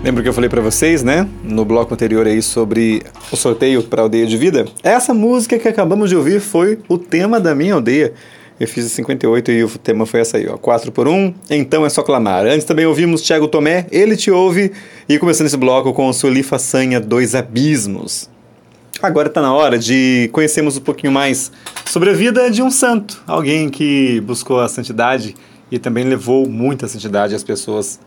Lembra 0.06 0.22
que 0.22 0.30
eu 0.30 0.34
falei 0.34 0.48
pra 0.48 0.62
vocês, 0.62 1.02
né? 1.02 1.28
No 1.44 1.66
bloco 1.66 1.92
anterior 1.92 2.28
aí 2.28 2.40
sobre 2.40 3.02
o 3.32 3.36
sorteio 3.36 3.82
pra 3.82 4.04
aldeia 4.04 4.28
de 4.28 4.38
vida? 4.38 4.68
Essa 4.84 5.16
música 5.16 5.58
que 5.58 5.68
acabamos 5.68 6.12
de 6.12 6.16
ouvir 6.16 6.40
foi 6.40 6.78
o 6.88 6.96
tema 6.96 7.40
da 7.40 7.56
minha 7.56 7.74
aldeia. 7.74 8.14
Eu 8.60 8.68
fiz 8.68 8.86
em 8.86 8.90
58 8.90 9.52
e 9.52 9.64
o 9.64 9.70
tema 9.80 10.06
foi 10.06 10.20
essa 10.20 10.38
aí, 10.38 10.48
ó. 10.48 10.58
4 10.58 10.92
por 10.92 11.08
1, 11.08 11.34
então 11.50 11.84
é 11.84 11.90
só 11.90 12.04
clamar. 12.04 12.46
Antes 12.46 12.66
também 12.66 12.86
ouvimos 12.86 13.24
Thiago 13.24 13.48
Tomé, 13.48 13.88
Ele 13.92 14.16
Te 14.16 14.30
Ouve. 14.30 14.74
E 15.10 15.18
começando 15.18 15.48
esse 15.48 15.58
bloco 15.58 15.92
com 15.92 16.14
Sueli 16.14 16.44
Façanha, 16.44 17.00
Dois 17.00 17.34
Abismos. 17.34 18.30
Agora 19.02 19.28
está 19.28 19.42
na 19.42 19.56
hora 19.56 19.80
de 19.80 20.30
conhecermos 20.32 20.78
um 20.78 20.82
pouquinho 20.82 21.12
mais 21.12 21.52
sobre 21.84 22.12
a 22.12 22.14
vida 22.14 22.52
de 22.52 22.62
um 22.62 22.70
santo. 22.70 23.24
Alguém 23.26 23.70
que 23.70 24.22
buscou 24.22 24.60
a 24.60 24.70
santidade 24.70 25.36
e 25.72 25.80
também 25.80 26.04
levou 26.04 26.48
muita 26.48 26.88
santidade 26.88 27.34
às 27.34 27.44
pessoas. 27.44 28.00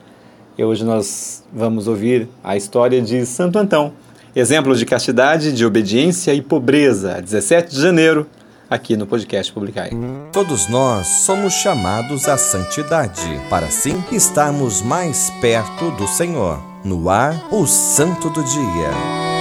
E 0.59 0.65
hoje 0.65 0.85
nós 0.85 1.45
vamos 1.53 1.87
ouvir 1.87 2.29
a 2.43 2.57
história 2.57 3.01
de 3.01 3.25
Santo 3.25 3.61
Antão. 3.61 3.93
Exemplo 4.35 4.75
de 4.75 4.85
castidade, 4.85 5.53
de 5.53 5.65
obediência 5.65 6.35
e 6.35 6.43
pobreza. 6.43 7.23
17 7.23 7.71
de 7.77 7.81
janeiro, 7.81 8.27
aqui 8.69 8.97
no 8.97 9.07
podcast 9.07 9.53
Publicai. 9.53 9.93
Todos 10.33 10.69
nós 10.69 11.07
somos 11.07 11.55
chamados 11.55 12.29
à 12.29 12.37
santidade, 12.37 13.23
para 13.49 13.67
assim 13.67 14.03
estarmos 14.11 14.83
mais 14.83 15.31
perto 15.41 15.93
do 15.93 16.09
Senhor. 16.09 16.61
No 16.85 17.09
ar, 17.09 17.41
o 17.53 17.65
Santo 17.65 18.29
do 18.29 18.43
Dia. 18.43 19.38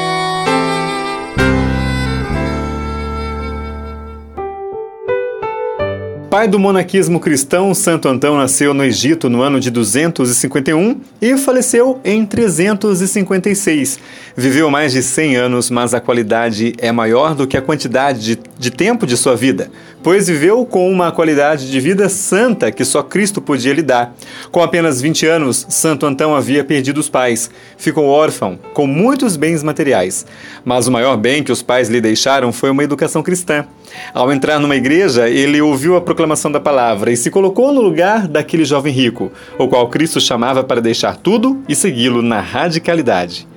Pai 6.29 6.45
do 6.45 6.59
monaquismo 6.59 7.21
cristão, 7.21 7.73
Santo 7.73 8.09
Antão 8.09 8.35
nasceu 8.35 8.73
no 8.73 8.83
Egito 8.83 9.29
no 9.29 9.41
ano 9.41 9.61
de 9.61 9.71
251 9.71 10.99
e 11.21 11.37
faleceu 11.37 12.01
em 12.03 12.25
356. 12.25 13.97
Viveu 14.35 14.69
mais 14.69 14.91
de 14.91 15.01
100 15.01 15.37
anos, 15.37 15.69
mas 15.69 15.93
a 15.93 16.01
qualidade 16.01 16.73
é 16.79 16.91
maior 16.91 17.33
do 17.33 17.47
que 17.47 17.55
a 17.55 17.61
quantidade 17.61 18.19
de, 18.19 18.39
de 18.59 18.69
tempo 18.69 19.07
de 19.07 19.15
sua 19.15 19.37
vida, 19.37 19.71
pois 20.03 20.27
viveu 20.27 20.65
com 20.65 20.91
uma 20.91 21.13
qualidade 21.13 21.71
de 21.71 21.79
vida 21.79 22.09
santa 22.09 22.73
que 22.73 22.83
só 22.83 23.01
Cristo 23.01 23.41
podia 23.41 23.73
lhe 23.73 23.81
dar. 23.81 24.13
Com 24.51 24.61
apenas 24.61 25.01
20 25.01 25.25
anos, 25.25 25.65
Santo 25.69 26.05
Antão 26.05 26.35
havia 26.35 26.61
perdido 26.61 26.99
os 26.99 27.07
pais. 27.07 27.49
Ficou 27.77 28.05
órfão, 28.05 28.59
com 28.73 28.85
muitos 28.85 29.37
bens 29.37 29.63
materiais. 29.63 30.25
Mas 30.65 30.87
o 30.87 30.91
maior 30.91 31.15
bem 31.15 31.41
que 31.41 31.53
os 31.53 31.61
pais 31.61 31.87
lhe 31.87 32.01
deixaram 32.01 32.51
foi 32.51 32.69
uma 32.69 32.83
educação 32.83 33.23
cristã. 33.23 33.65
Ao 34.13 34.31
entrar 34.31 34.59
numa 34.59 34.75
igreja, 34.75 35.29
ele 35.29 35.61
ouviu 35.61 35.95
a 35.95 36.01
proclamação 36.17 36.51
da 36.51 36.59
palavra 36.59 37.11
e 37.11 37.15
se 37.15 37.29
colocou 37.29 37.71
no 37.71 37.79
lugar 37.79 38.27
daquele 38.27 38.65
jovem 38.65 38.91
rico, 38.91 39.31
o 39.59 39.67
qual 39.67 39.87
Cristo 39.87 40.19
chamava 40.19 40.63
para 40.63 40.81
deixar 40.81 41.15
tudo 41.15 41.61
e 41.69 41.75
segui-lo 41.75 42.23
na 42.23 42.39
radicalidade. 42.39 43.47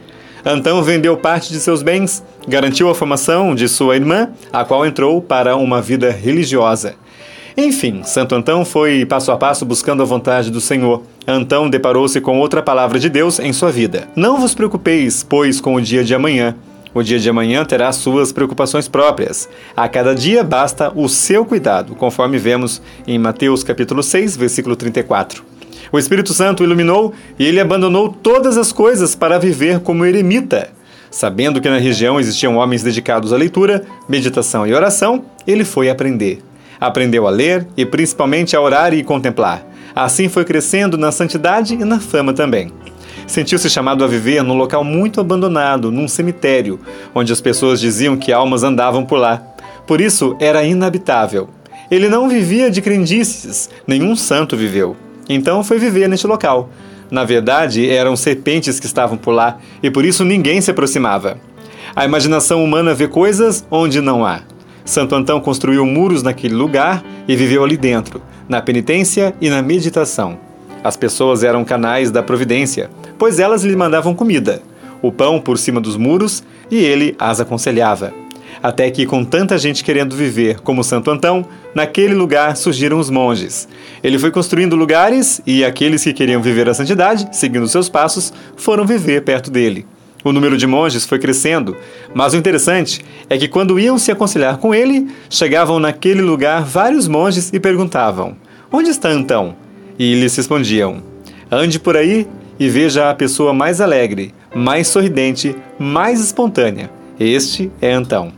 Antão 0.44 0.82
vendeu 0.82 1.16
parte 1.16 1.54
de 1.54 1.58
seus 1.58 1.82
bens, 1.82 2.22
garantiu 2.46 2.90
a 2.90 2.94
formação 2.94 3.54
de 3.54 3.66
sua 3.66 3.96
irmã, 3.96 4.28
a 4.52 4.62
qual 4.62 4.84
entrou 4.84 5.22
para 5.22 5.56
uma 5.56 5.80
vida 5.80 6.10
religiosa. 6.10 6.96
Enfim, 7.56 8.02
Santo 8.04 8.34
Antão 8.34 8.62
foi 8.62 9.06
passo 9.06 9.32
a 9.32 9.38
passo 9.38 9.64
buscando 9.64 10.02
a 10.02 10.06
vontade 10.06 10.50
do 10.50 10.60
Senhor. 10.60 11.02
Antão 11.26 11.68
deparou-se 11.68 12.20
com 12.20 12.38
outra 12.38 12.62
palavra 12.62 12.98
de 12.98 13.08
Deus 13.08 13.38
em 13.38 13.54
sua 13.54 13.72
vida. 13.72 14.06
Não 14.14 14.38
vos 14.38 14.54
preocupeis, 14.54 15.24
pois, 15.26 15.62
com 15.62 15.76
o 15.76 15.80
dia 15.80 16.04
de 16.04 16.14
amanhã. 16.14 16.54
O 16.92 17.02
dia 17.02 17.18
de 17.20 17.30
amanhã 17.30 17.64
terá 17.64 17.92
suas 17.92 18.32
preocupações 18.32 18.88
próprias. 18.88 19.48
A 19.76 19.88
cada 19.88 20.14
dia 20.14 20.42
basta 20.42 20.92
o 20.94 21.08
seu 21.08 21.44
cuidado, 21.44 21.94
conforme 21.94 22.36
vemos 22.36 22.82
em 23.06 23.18
Mateus 23.18 23.62
capítulo 23.62 24.02
6, 24.02 24.36
versículo 24.36 24.74
34. 24.74 25.44
O 25.92 25.98
Espírito 25.98 26.34
Santo 26.34 26.64
iluminou 26.64 27.14
e 27.38 27.46
ele 27.46 27.60
abandonou 27.60 28.08
todas 28.08 28.56
as 28.58 28.72
coisas 28.72 29.14
para 29.14 29.38
viver 29.38 29.80
como 29.80 30.04
eremita. 30.04 30.70
Sabendo 31.10 31.60
que 31.60 31.68
na 31.68 31.78
região 31.78 32.18
existiam 32.18 32.56
homens 32.56 32.82
dedicados 32.82 33.32
à 33.32 33.36
leitura, 33.36 33.84
meditação 34.08 34.66
e 34.66 34.74
oração, 34.74 35.24
ele 35.46 35.64
foi 35.64 35.90
aprender. 35.90 36.40
Aprendeu 36.80 37.26
a 37.26 37.30
ler 37.30 37.66
e 37.76 37.84
principalmente 37.84 38.56
a 38.56 38.60
orar 38.60 38.94
e 38.94 39.04
contemplar. 39.04 39.64
Assim 39.94 40.28
foi 40.28 40.44
crescendo 40.44 40.96
na 40.96 41.12
santidade 41.12 41.74
e 41.74 41.84
na 41.84 42.00
fama 42.00 42.32
também. 42.32 42.72
Sentiu-se 43.30 43.70
chamado 43.70 44.02
a 44.02 44.08
viver 44.08 44.42
num 44.42 44.56
local 44.56 44.82
muito 44.82 45.20
abandonado, 45.20 45.92
num 45.92 46.08
cemitério, 46.08 46.80
onde 47.14 47.32
as 47.32 47.40
pessoas 47.40 47.80
diziam 47.80 48.16
que 48.16 48.32
almas 48.32 48.64
andavam 48.64 49.06
por 49.06 49.18
lá. 49.20 49.40
Por 49.86 50.00
isso 50.00 50.36
era 50.40 50.64
inabitável. 50.64 51.48
Ele 51.88 52.08
não 52.08 52.28
vivia 52.28 52.68
de 52.68 52.82
crendices, 52.82 53.70
nenhum 53.86 54.16
santo 54.16 54.56
viveu. 54.56 54.96
Então 55.28 55.62
foi 55.62 55.78
viver 55.78 56.08
neste 56.08 56.26
local. 56.26 56.70
Na 57.08 57.22
verdade, 57.22 57.88
eram 57.88 58.16
serpentes 58.16 58.80
que 58.80 58.86
estavam 58.86 59.16
por 59.16 59.30
lá 59.30 59.58
e 59.80 59.92
por 59.92 60.04
isso 60.04 60.24
ninguém 60.24 60.60
se 60.60 60.72
aproximava. 60.72 61.38
A 61.94 62.04
imaginação 62.04 62.64
humana 62.64 62.94
vê 62.94 63.06
coisas 63.06 63.64
onde 63.70 64.00
não 64.00 64.26
há. 64.26 64.40
Santo 64.84 65.14
Antão 65.14 65.40
construiu 65.40 65.86
muros 65.86 66.24
naquele 66.24 66.56
lugar 66.56 67.00
e 67.28 67.36
viveu 67.36 67.62
ali 67.62 67.76
dentro, 67.76 68.20
na 68.48 68.60
penitência 68.60 69.32
e 69.40 69.48
na 69.48 69.62
meditação. 69.62 70.36
As 70.82 70.96
pessoas 70.96 71.44
eram 71.44 71.64
canais 71.64 72.10
da 72.10 72.22
providência, 72.22 72.90
pois 73.20 73.38
elas 73.38 73.62
lhe 73.62 73.76
mandavam 73.76 74.14
comida, 74.14 74.62
o 75.02 75.12
pão 75.12 75.38
por 75.38 75.58
cima 75.58 75.78
dos 75.78 75.94
muros, 75.94 76.42
e 76.70 76.78
ele 76.78 77.14
as 77.18 77.38
aconselhava. 77.38 78.14
Até 78.62 78.90
que, 78.90 79.04
com 79.04 79.22
tanta 79.22 79.58
gente 79.58 79.84
querendo 79.84 80.16
viver 80.16 80.60
como 80.60 80.82
Santo 80.82 81.10
Antão, 81.10 81.44
naquele 81.74 82.14
lugar 82.14 82.56
surgiram 82.56 82.98
os 82.98 83.10
monges. 83.10 83.68
Ele 84.02 84.18
foi 84.18 84.30
construindo 84.30 84.74
lugares 84.74 85.40
e 85.46 85.62
aqueles 85.62 86.02
que 86.02 86.14
queriam 86.14 86.40
viver 86.40 86.66
a 86.68 86.72
santidade, 86.72 87.28
seguindo 87.32 87.68
seus 87.68 87.90
passos, 87.90 88.32
foram 88.56 88.86
viver 88.86 89.22
perto 89.22 89.50
dele. 89.50 89.86
O 90.24 90.32
número 90.32 90.56
de 90.56 90.66
monges 90.66 91.04
foi 91.04 91.18
crescendo, 91.18 91.76
mas 92.14 92.32
o 92.32 92.38
interessante 92.38 93.04
é 93.28 93.36
que 93.36 93.48
quando 93.48 93.78
iam 93.78 93.98
se 93.98 94.10
aconselhar 94.10 94.56
com 94.56 94.74
ele, 94.74 95.08
chegavam 95.28 95.78
naquele 95.78 96.22
lugar 96.22 96.64
vários 96.64 97.06
monges 97.06 97.50
e 97.52 97.60
perguntavam: 97.60 98.34
Onde 98.72 98.88
está 98.88 99.10
Antão? 99.10 99.54
E 99.98 100.14
lhes 100.14 100.34
respondiam: 100.36 101.02
Ande 101.50 101.78
por 101.78 101.96
aí 101.96 102.26
e 102.60 102.68
veja 102.68 103.08
a 103.08 103.14
pessoa 103.14 103.54
mais 103.54 103.80
alegre, 103.80 104.34
mais 104.54 104.86
sorridente, 104.86 105.56
mais 105.78 106.20
espontânea. 106.20 106.90
Este 107.18 107.72
é 107.80 107.90
Antão. 107.90 108.32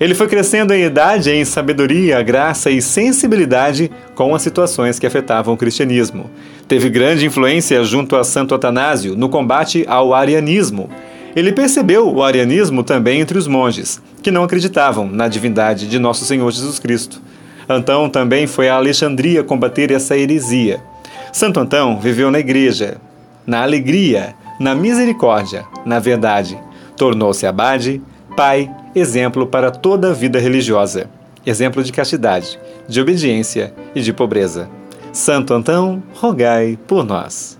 Ele 0.00 0.14
foi 0.14 0.26
crescendo 0.26 0.72
em 0.72 0.84
idade, 0.84 1.30
em 1.30 1.44
sabedoria, 1.44 2.22
graça 2.22 2.70
e 2.70 2.80
sensibilidade 2.80 3.90
com 4.14 4.34
as 4.34 4.40
situações 4.40 4.98
que 4.98 5.06
afetavam 5.06 5.52
o 5.52 5.56
cristianismo. 5.56 6.30
Teve 6.66 6.88
grande 6.88 7.26
influência 7.26 7.84
junto 7.84 8.16
a 8.16 8.24
Santo 8.24 8.54
Atanásio 8.54 9.14
no 9.14 9.28
combate 9.28 9.84
ao 9.86 10.14
arianismo. 10.14 10.88
Ele 11.34 11.52
percebeu 11.52 12.08
o 12.12 12.22
arianismo 12.22 12.82
também 12.82 13.20
entre 13.20 13.36
os 13.36 13.46
monges, 13.46 14.00
que 14.22 14.30
não 14.30 14.44
acreditavam 14.44 15.06
na 15.06 15.28
divindade 15.28 15.86
de 15.86 15.98
nosso 15.98 16.24
Senhor 16.24 16.50
Jesus 16.50 16.78
Cristo. 16.78 17.20
Antão 17.68 18.08
também 18.08 18.46
foi 18.46 18.68
a 18.68 18.76
Alexandria 18.76 19.42
combater 19.42 19.90
essa 19.90 20.16
heresia. 20.16 20.80
Santo 21.32 21.60
Antão 21.60 21.98
viveu 21.98 22.30
na 22.30 22.38
igreja, 22.38 22.98
na 23.46 23.62
alegria, 23.62 24.34
na 24.58 24.74
misericórdia, 24.74 25.64
na 25.84 25.98
verdade. 25.98 26.58
Tornou-se 26.96 27.46
abade, 27.46 28.02
pai, 28.36 28.70
exemplo 28.94 29.46
para 29.46 29.70
toda 29.70 30.10
a 30.10 30.14
vida 30.14 30.38
religiosa, 30.38 31.08
exemplo 31.44 31.82
de 31.82 31.92
castidade, 31.92 32.58
de 32.88 33.00
obediência 33.00 33.72
e 33.94 34.00
de 34.00 34.12
pobreza. 34.12 34.68
Santo 35.12 35.54
Antão, 35.54 36.02
rogai 36.14 36.78
por 36.86 37.04
nós. 37.04 37.58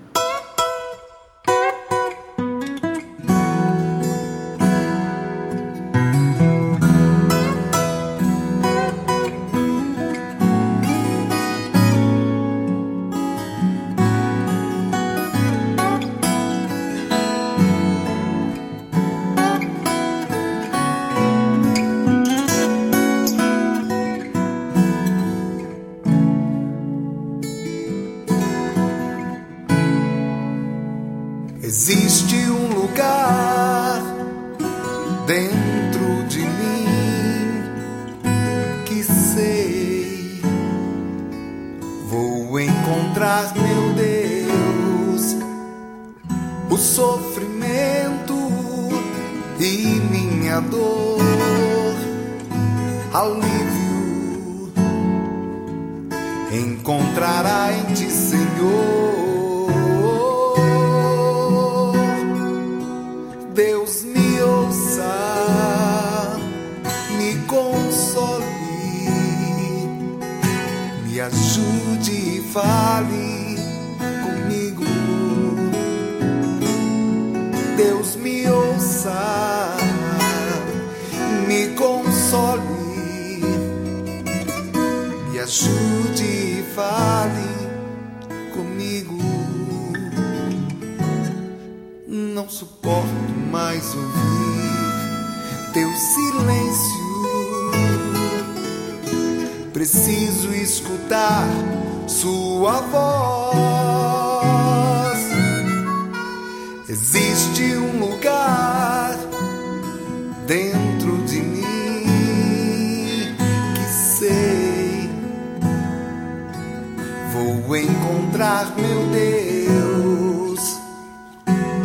Vou 117.63 117.77
encontrar 117.77 118.75
meu 118.77 119.07
Deus 119.11 120.81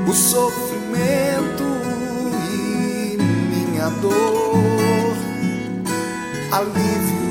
o 0.07 0.13
sofrimento 0.13 1.63
e 2.51 3.17
minha 3.17 3.89
dor, 4.01 5.15
alívio 6.51 7.21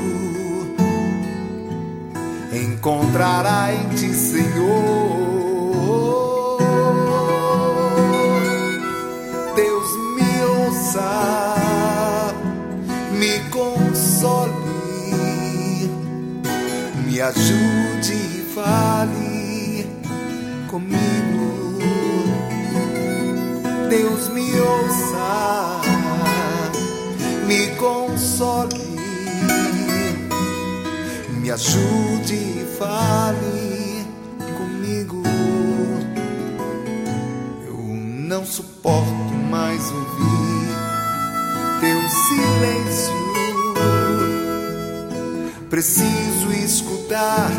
encontrará 2.53 3.73
em 3.73 3.89
ti, 3.95 4.13
Senhor. 4.13 5.30
Me 17.21 17.27
ajude 17.27 18.13
e 18.13 18.45
fale 18.55 19.85
comigo. 20.67 21.77
Deus 23.87 24.29
me 24.29 24.59
ouça, 24.59 25.81
me 27.45 27.75
console, 27.75 28.81
Me 31.29 31.51
ajude 31.51 32.33
e 32.33 32.65
fale 32.79 34.03
comigo. 34.57 35.21
Eu 37.67 37.77
não 37.77 38.43
suporto 38.43 39.33
mais 39.51 39.91
ouvir 39.91 40.71
teu 41.81 42.01
silêncio. 42.09 43.21
Preciso 45.69 46.20
escutar 47.11 47.51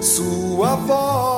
sua 0.00 0.76
voz. 0.76 1.33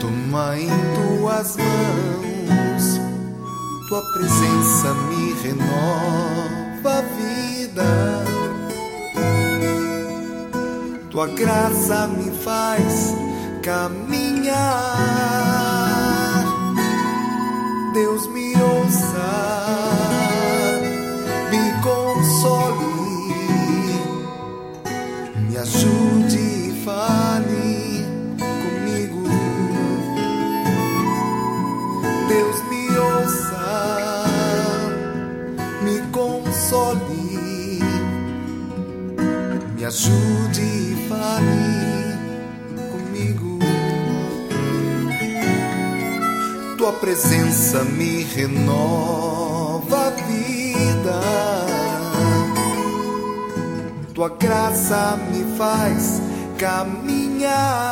Toma 0.00 0.58
em 0.58 0.68
tuas 1.18 1.56
mãos 1.56 2.10
tua 3.90 4.02
presença 4.12 4.94
me 5.08 5.32
renova 5.42 6.98
a 6.98 7.02
vida. 7.02 7.82
Tua 11.10 11.26
graça 11.26 12.06
me 12.06 12.30
faz 12.30 13.16
caminhar. 13.64 14.94
Deus 17.92 18.28
me 18.28 18.54
ouça, 18.62 19.59
ajude 39.90 40.62
e 40.62 41.08
fale 41.08 42.16
comigo. 42.92 43.58
Tua 46.78 46.92
presença 46.92 47.82
me 47.82 48.22
renova 48.22 50.06
a 50.06 50.10
vida, 50.10 51.20
tua 54.14 54.28
graça 54.28 55.18
me 55.32 55.44
faz 55.58 56.22
caminhar. 56.56 57.90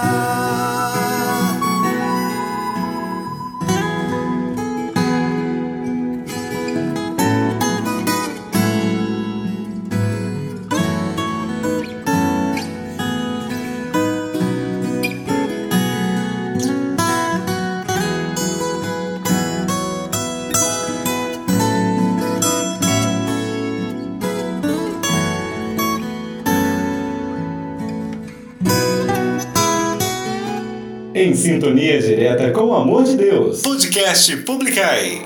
Em 31.21 31.35
sintonia 31.35 32.01
direta 32.01 32.53
com 32.53 32.67
o 32.67 32.75
amor 32.77 33.03
de 33.03 33.17
Deus. 33.17 33.61
Podcast 33.63 34.37
Publicai. 34.37 35.21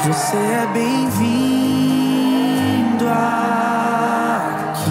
Você 0.00 0.36
é 0.36 0.66
bem-vindo 0.72 1.04
aqui. 3.08 4.90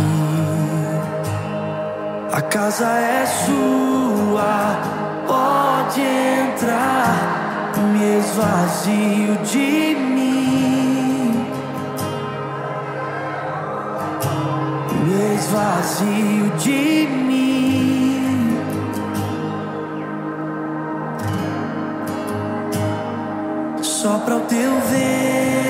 A 2.31 2.41
casa 2.41 2.87
é 2.87 3.25
sua, 3.25 3.72
esvazio 8.73 9.37
de 9.51 9.95
mim. 9.95 11.45
Me 15.05 15.35
esvazio 15.35 16.49
de 16.63 17.07
mim. 17.07 18.57
Sopra 23.81 24.37
o 24.37 24.39
teu 24.41 24.71
vento 24.89 25.62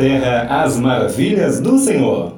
terra 0.00 0.62
as 0.62 0.78
maravilhas 0.78 1.60
do 1.60 1.78
Senhor. 1.78 2.29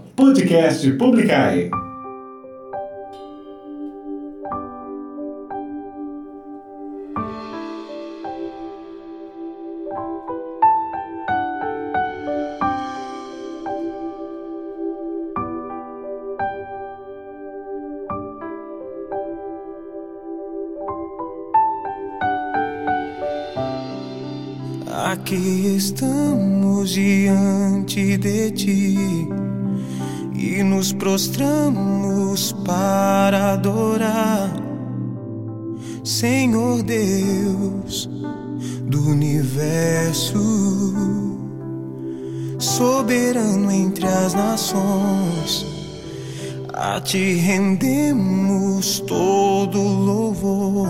Ti 47.13 47.35
rendemos 47.35 49.01
todo 49.01 49.79
louvor. 49.83 50.89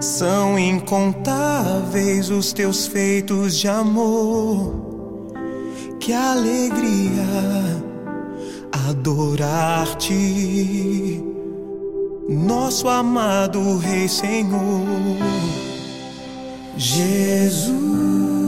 São 0.00 0.58
incontáveis 0.58 2.30
os 2.30 2.52
teus 2.52 2.88
feitos 2.88 3.56
de 3.56 3.68
amor. 3.68 4.74
Que 6.00 6.12
alegria 6.12 7.22
adorar-te, 8.88 10.12
nosso 12.28 12.88
amado 12.88 13.78
Rei 13.78 14.08
Senhor, 14.08 14.58
Jesus. 16.76 18.43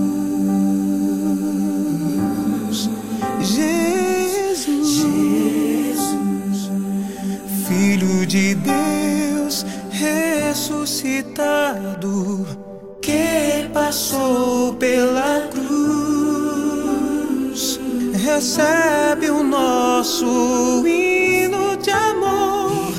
De 8.37 8.55
Deus 8.57 9.65
ressuscitado, 9.91 11.17
que 13.01 13.67
passou 13.73 14.75
pela 14.75 15.49
cruz, 15.51 16.91
recebe 18.13 19.31
o 19.31 19.43
nosso 19.43 20.87
hino 20.87 21.79
de 21.79 21.91
amor, 21.91 22.93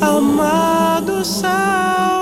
amado 0.00 1.24
Salvador. 1.24 2.21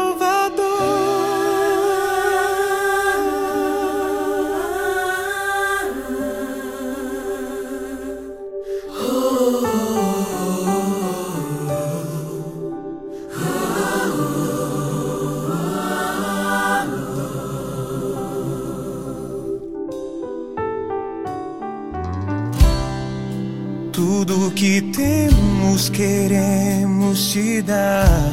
Te 27.30 27.62
dar. 27.62 28.32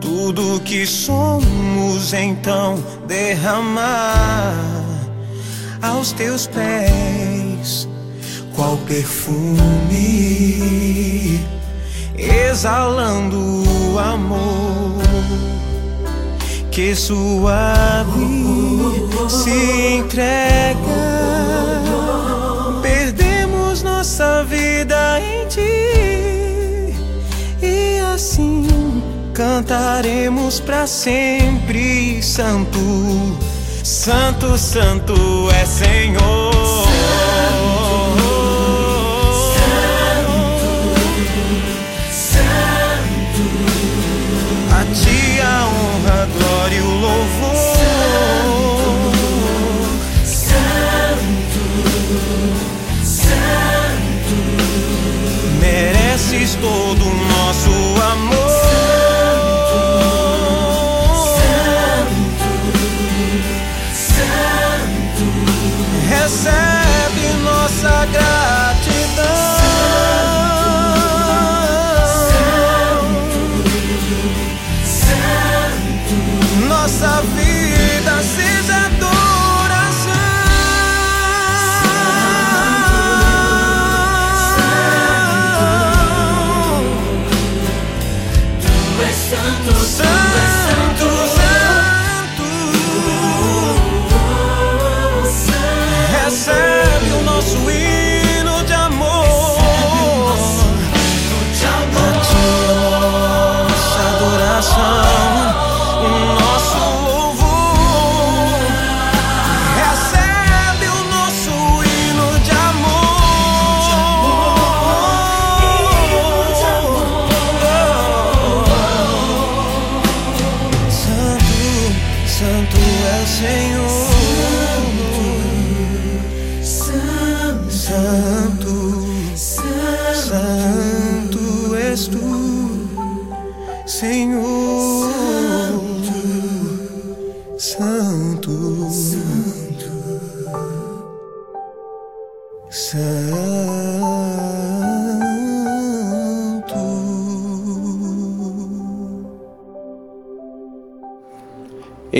Tudo 0.00 0.58
que 0.60 0.86
somos 0.86 2.14
então 2.14 2.82
derramar 3.06 4.54
aos 5.82 6.12
teus 6.12 6.46
pés, 6.46 7.86
qual 8.54 8.78
perfume, 8.88 9.58
exalando 12.16 13.36
o 13.92 13.98
amor 13.98 15.02
que 16.70 16.94
suave 16.94 18.08
se 19.28 19.98
entrega. 19.98 20.76
Perdemos 22.80 23.82
nossa 23.82 24.42
vida 24.44 25.20
em 25.20 25.46
ti 25.48 26.31
assim 28.22 29.02
cantaremos 29.34 30.60
para 30.60 30.86
sempre. 30.86 32.22
Santo, 32.22 32.78
Santo, 33.82 34.56
Santo 34.56 35.50
é 35.50 35.66
Senhor. 35.66 36.91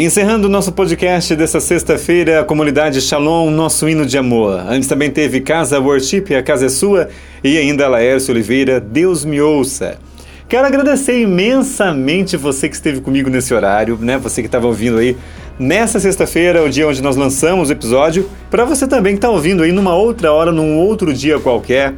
Encerrando 0.05 0.49
o 0.49 0.51
nosso 0.51 0.73
podcast 0.73 1.37
dessa 1.37 1.61
sexta-feira, 1.61 2.41
a 2.41 2.45
comunidade 2.45 3.01
Shalom, 3.01 3.49
nosso 3.53 3.89
hino 3.89 4.05
de 4.05 4.19
amor. 4.19 4.59
Antes 4.69 4.89
também 4.89 5.13
teve 5.13 5.41
Casa 5.41 5.79
Worship, 5.79 6.35
a 6.37 6.43
casa 6.43 6.67
é 6.67 6.69
sua, 6.69 7.09
e 7.45 7.57
ainda 7.57 7.87
Laércio 7.87 8.35
Oliveira, 8.35 8.81
Deus 8.81 9.25
me 9.25 9.41
ouça. 9.41 9.99
Quero 10.49 10.67
agradecer 10.67 11.21
imensamente 11.21 12.37
você 12.37 12.69
que 12.69 12.75
esteve 12.75 13.01
comigo 13.01 13.31
nesse 13.31 13.55
horário, 13.55 13.97
né? 13.97 14.19
Você 14.19 14.43
que 14.43 14.49
estava 14.49 14.67
ouvindo 14.67 14.99
aí 14.99 15.17
nessa 15.57 16.01
sexta-feira, 16.01 16.65
o 16.65 16.69
dia 16.69 16.89
onde 16.89 17.01
nós 17.01 17.15
lançamos 17.15 17.69
o 17.69 17.73
episódio, 17.73 18.29
para 18.51 18.65
você 18.65 18.89
também 18.89 19.13
que 19.13 19.19
está 19.19 19.31
ouvindo 19.31 19.63
aí 19.63 19.71
numa 19.71 19.95
outra 19.95 20.33
hora, 20.33 20.51
num 20.51 20.79
outro 20.79 21.15
dia 21.15 21.39
qualquer. 21.39 21.95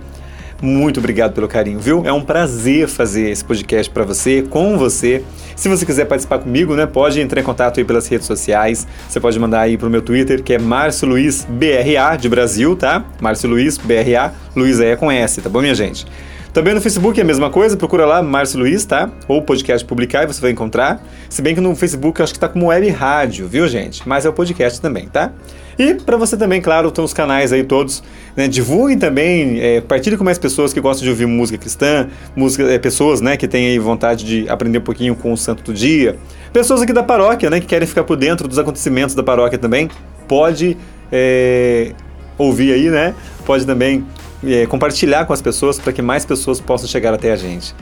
Muito 0.62 0.98
obrigado 0.98 1.32
pelo 1.32 1.46
carinho, 1.46 1.78
viu? 1.78 2.02
É 2.07 2.12
um 2.12 2.22
prazer 2.22 2.88
fazer 2.88 3.30
esse 3.30 3.44
podcast 3.44 3.92
para 3.92 4.05
você, 4.05 4.42
com 4.42 4.78
você. 4.78 5.22
Se 5.57 5.68
você 5.68 5.84
quiser 5.84 6.07
participar 6.07 6.38
comigo, 6.38 6.74
né, 6.74 6.86
pode 6.86 7.20
entrar 7.20 7.40
em 7.40 7.44
contato 7.44 7.78
aí 7.78 7.84
pelas 7.84 8.07
redes 8.07 8.26
sociais. 8.26 8.86
Você 9.09 9.20
pode 9.20 9.38
mandar 9.38 9.61
aí 9.61 9.76
pro 9.76 9.90
meu 9.90 10.02
Twitter, 10.02 10.42
que 10.42 10.55
é 10.55 10.59
Márcio 10.59 11.09
Luiz 11.09 11.46
BRA 11.48 12.16
de 12.16 12.28
Brasil, 12.28 12.74
tá? 12.76 13.05
Márcio 13.20 13.48
Luiz 13.48 13.78
BRA, 13.78 14.32
Luiz 14.57 14.80
é 14.80 14.96
com 14.96 15.11
S, 15.11 15.40
tá 15.40 15.48
bom, 15.48 15.61
minha 15.61 15.74
gente? 15.74 16.07
Também 16.55 16.72
no 16.72 16.80
Facebook 16.80 17.18
é 17.18 17.22
a 17.24 17.26
mesma 17.26 17.50
coisa, 17.50 17.76
procura 17.76 18.07
lá 18.07 18.22
Márcio 18.22 18.61
Luiz, 18.61 18.84
tá? 18.84 19.11
Ou 19.26 19.42
podcast 19.42 19.84
publicar 19.84 20.22
e 20.22 20.26
você 20.28 20.40
vai 20.40 20.52
encontrar. 20.52 21.05
Se 21.28 21.42
bem 21.42 21.52
que 21.52 21.61
no 21.61 21.74
Facebook 21.74 22.20
eu 22.20 22.24
acho 22.24 22.32
que 22.32 22.38
tá 22.38 22.48
como 22.48 22.66
web 22.66 22.88
rádio, 22.90 23.48
viu, 23.48 23.66
gente? 23.66 24.09
Mas 24.09 24.24
é 24.24 24.28
o 24.28 24.32
podcast 24.32 24.80
também, 24.80 25.09
tá? 25.09 25.32
E 25.78 25.94
para 25.94 26.16
você 26.16 26.36
também, 26.36 26.60
claro, 26.60 26.90
tem 26.90 27.04
os 27.04 27.12
canais 27.12 27.52
aí 27.52 27.64
todos. 27.64 28.02
Né? 28.36 28.48
Divulguem 28.48 28.98
também, 28.98 29.60
é, 29.60 29.80
partilhe 29.80 30.16
com 30.16 30.24
mais 30.24 30.38
pessoas 30.38 30.72
que 30.72 30.80
gostam 30.80 31.04
de 31.04 31.10
ouvir 31.10 31.26
música 31.26 31.58
cristã, 31.58 32.08
música, 32.34 32.64
é, 32.64 32.78
pessoas 32.78 33.20
né, 33.20 33.36
que 33.36 33.48
têm 33.48 33.68
aí 33.68 33.78
vontade 33.78 34.24
de 34.24 34.48
aprender 34.48 34.78
um 34.78 34.82
pouquinho 34.82 35.14
com 35.14 35.32
o 35.32 35.36
Santo 35.36 35.62
do 35.62 35.74
Dia. 35.74 36.16
Pessoas 36.52 36.82
aqui 36.82 36.92
da 36.92 37.02
paróquia, 37.02 37.50
né, 37.50 37.60
que 37.60 37.66
querem 37.66 37.86
ficar 37.86 38.04
por 38.04 38.16
dentro 38.16 38.46
dos 38.46 38.58
acontecimentos 38.58 39.14
da 39.14 39.22
paróquia 39.22 39.58
também. 39.58 39.90
Pode 40.28 40.76
é, 41.10 41.92
ouvir 42.38 42.72
aí, 42.72 42.90
né? 42.90 43.14
Pode 43.44 43.66
também 43.66 44.04
é, 44.44 44.66
compartilhar 44.66 45.24
com 45.24 45.32
as 45.32 45.42
pessoas 45.42 45.78
para 45.78 45.92
que 45.92 46.02
mais 46.02 46.24
pessoas 46.24 46.60
possam 46.60 46.88
chegar 46.88 47.14
até 47.14 47.32
a 47.32 47.36
gente. 47.36 47.74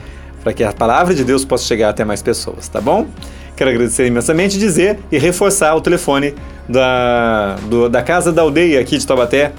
Para 0.43 0.53
que 0.53 0.65
a 0.65 0.73
palavra 0.73 1.15
de 1.15 1.25
Deus 1.25 1.45
possa 1.45 1.65
chegar 1.65 1.91
até 1.91 2.05
mais 2.05 2.21
pessoas, 2.21 2.69
tá 2.69 2.81
bom? 2.81 3.07
Quero 3.63 3.71
agradecer 3.71 4.09
imensamente, 4.09 4.59
dizer 4.59 4.99
e 5.13 5.17
reforçar 5.19 5.77
o 5.77 5.81
telefone 5.81 6.35
da, 6.69 7.55
do, 7.71 7.89
da 7.89 8.03
Casa 8.03 8.33
da 8.33 8.43
Aldeia 8.43 8.81
aqui 8.81 8.99
de 8.99 9.07
Taubaté 9.07 9.53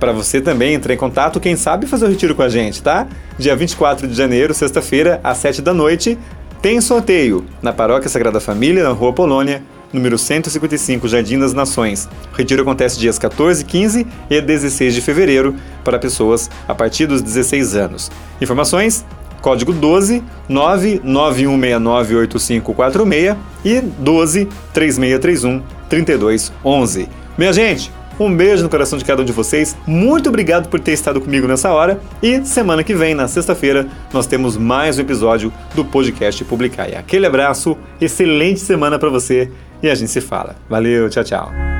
para 0.00 0.10
você 0.10 0.40
também 0.40 0.72
entrar 0.72 0.94
em 0.94 0.96
contato, 0.96 1.38
quem 1.38 1.54
sabe 1.54 1.86
fazer 1.86 2.06
o 2.06 2.08
retiro 2.08 2.34
com 2.34 2.40
a 2.40 2.48
gente, 2.48 2.82
tá? 2.82 3.06
Dia 3.38 3.54
24 3.54 4.08
de 4.08 4.14
janeiro, 4.14 4.54
sexta-feira, 4.54 5.20
às 5.22 5.36
7 5.36 5.60
da 5.60 5.74
noite, 5.74 6.16
tem 6.62 6.80
sorteio 6.80 7.44
na 7.60 7.74
Paróquia 7.74 8.08
Sagrada 8.08 8.40
Família, 8.40 8.82
na 8.82 8.92
Rua 8.92 9.12
Polônia, 9.12 9.62
número 9.92 10.16
155, 10.16 11.06
Jardim 11.06 11.38
das 11.38 11.52
Nações. 11.52 12.08
O 12.32 12.36
retiro 12.36 12.62
acontece 12.62 12.98
dias 12.98 13.18
14, 13.18 13.62
15 13.66 14.06
e 14.30 14.40
16 14.40 14.94
de 14.94 15.02
fevereiro 15.02 15.54
para 15.84 15.98
pessoas 15.98 16.50
a 16.66 16.74
partir 16.74 17.04
dos 17.04 17.20
16 17.20 17.76
anos. 17.76 18.10
Informações 18.40 19.04
código 19.40 19.72
12 19.72 20.22
991698546 20.50 23.36
e 23.64 23.80
12 23.80 24.48
3631 24.72 25.62
3211. 25.88 27.08
Minha 27.36 27.52
gente, 27.52 27.90
um 28.18 28.34
beijo 28.34 28.62
no 28.62 28.68
coração 28.68 28.98
de 28.98 29.04
cada 29.04 29.22
um 29.22 29.24
de 29.24 29.32
vocês. 29.32 29.76
Muito 29.86 30.28
obrigado 30.28 30.68
por 30.68 30.80
ter 30.80 30.92
estado 30.92 31.20
comigo 31.20 31.46
nessa 31.46 31.72
hora. 31.72 32.00
E 32.22 32.44
semana 32.44 32.82
que 32.82 32.94
vem, 32.94 33.14
na 33.14 33.28
sexta-feira, 33.28 33.86
nós 34.12 34.26
temos 34.26 34.56
mais 34.56 34.98
um 34.98 35.02
episódio 35.02 35.52
do 35.74 35.84
podcast 35.84 36.42
Publicar. 36.44 36.88
Aquele 36.96 37.26
abraço, 37.26 37.76
excelente 38.00 38.60
semana 38.60 38.98
para 38.98 39.10
você 39.10 39.50
e 39.82 39.88
a 39.88 39.94
gente 39.94 40.10
se 40.10 40.20
fala. 40.20 40.56
Valeu, 40.68 41.08
tchau, 41.10 41.24
tchau. 41.24 41.75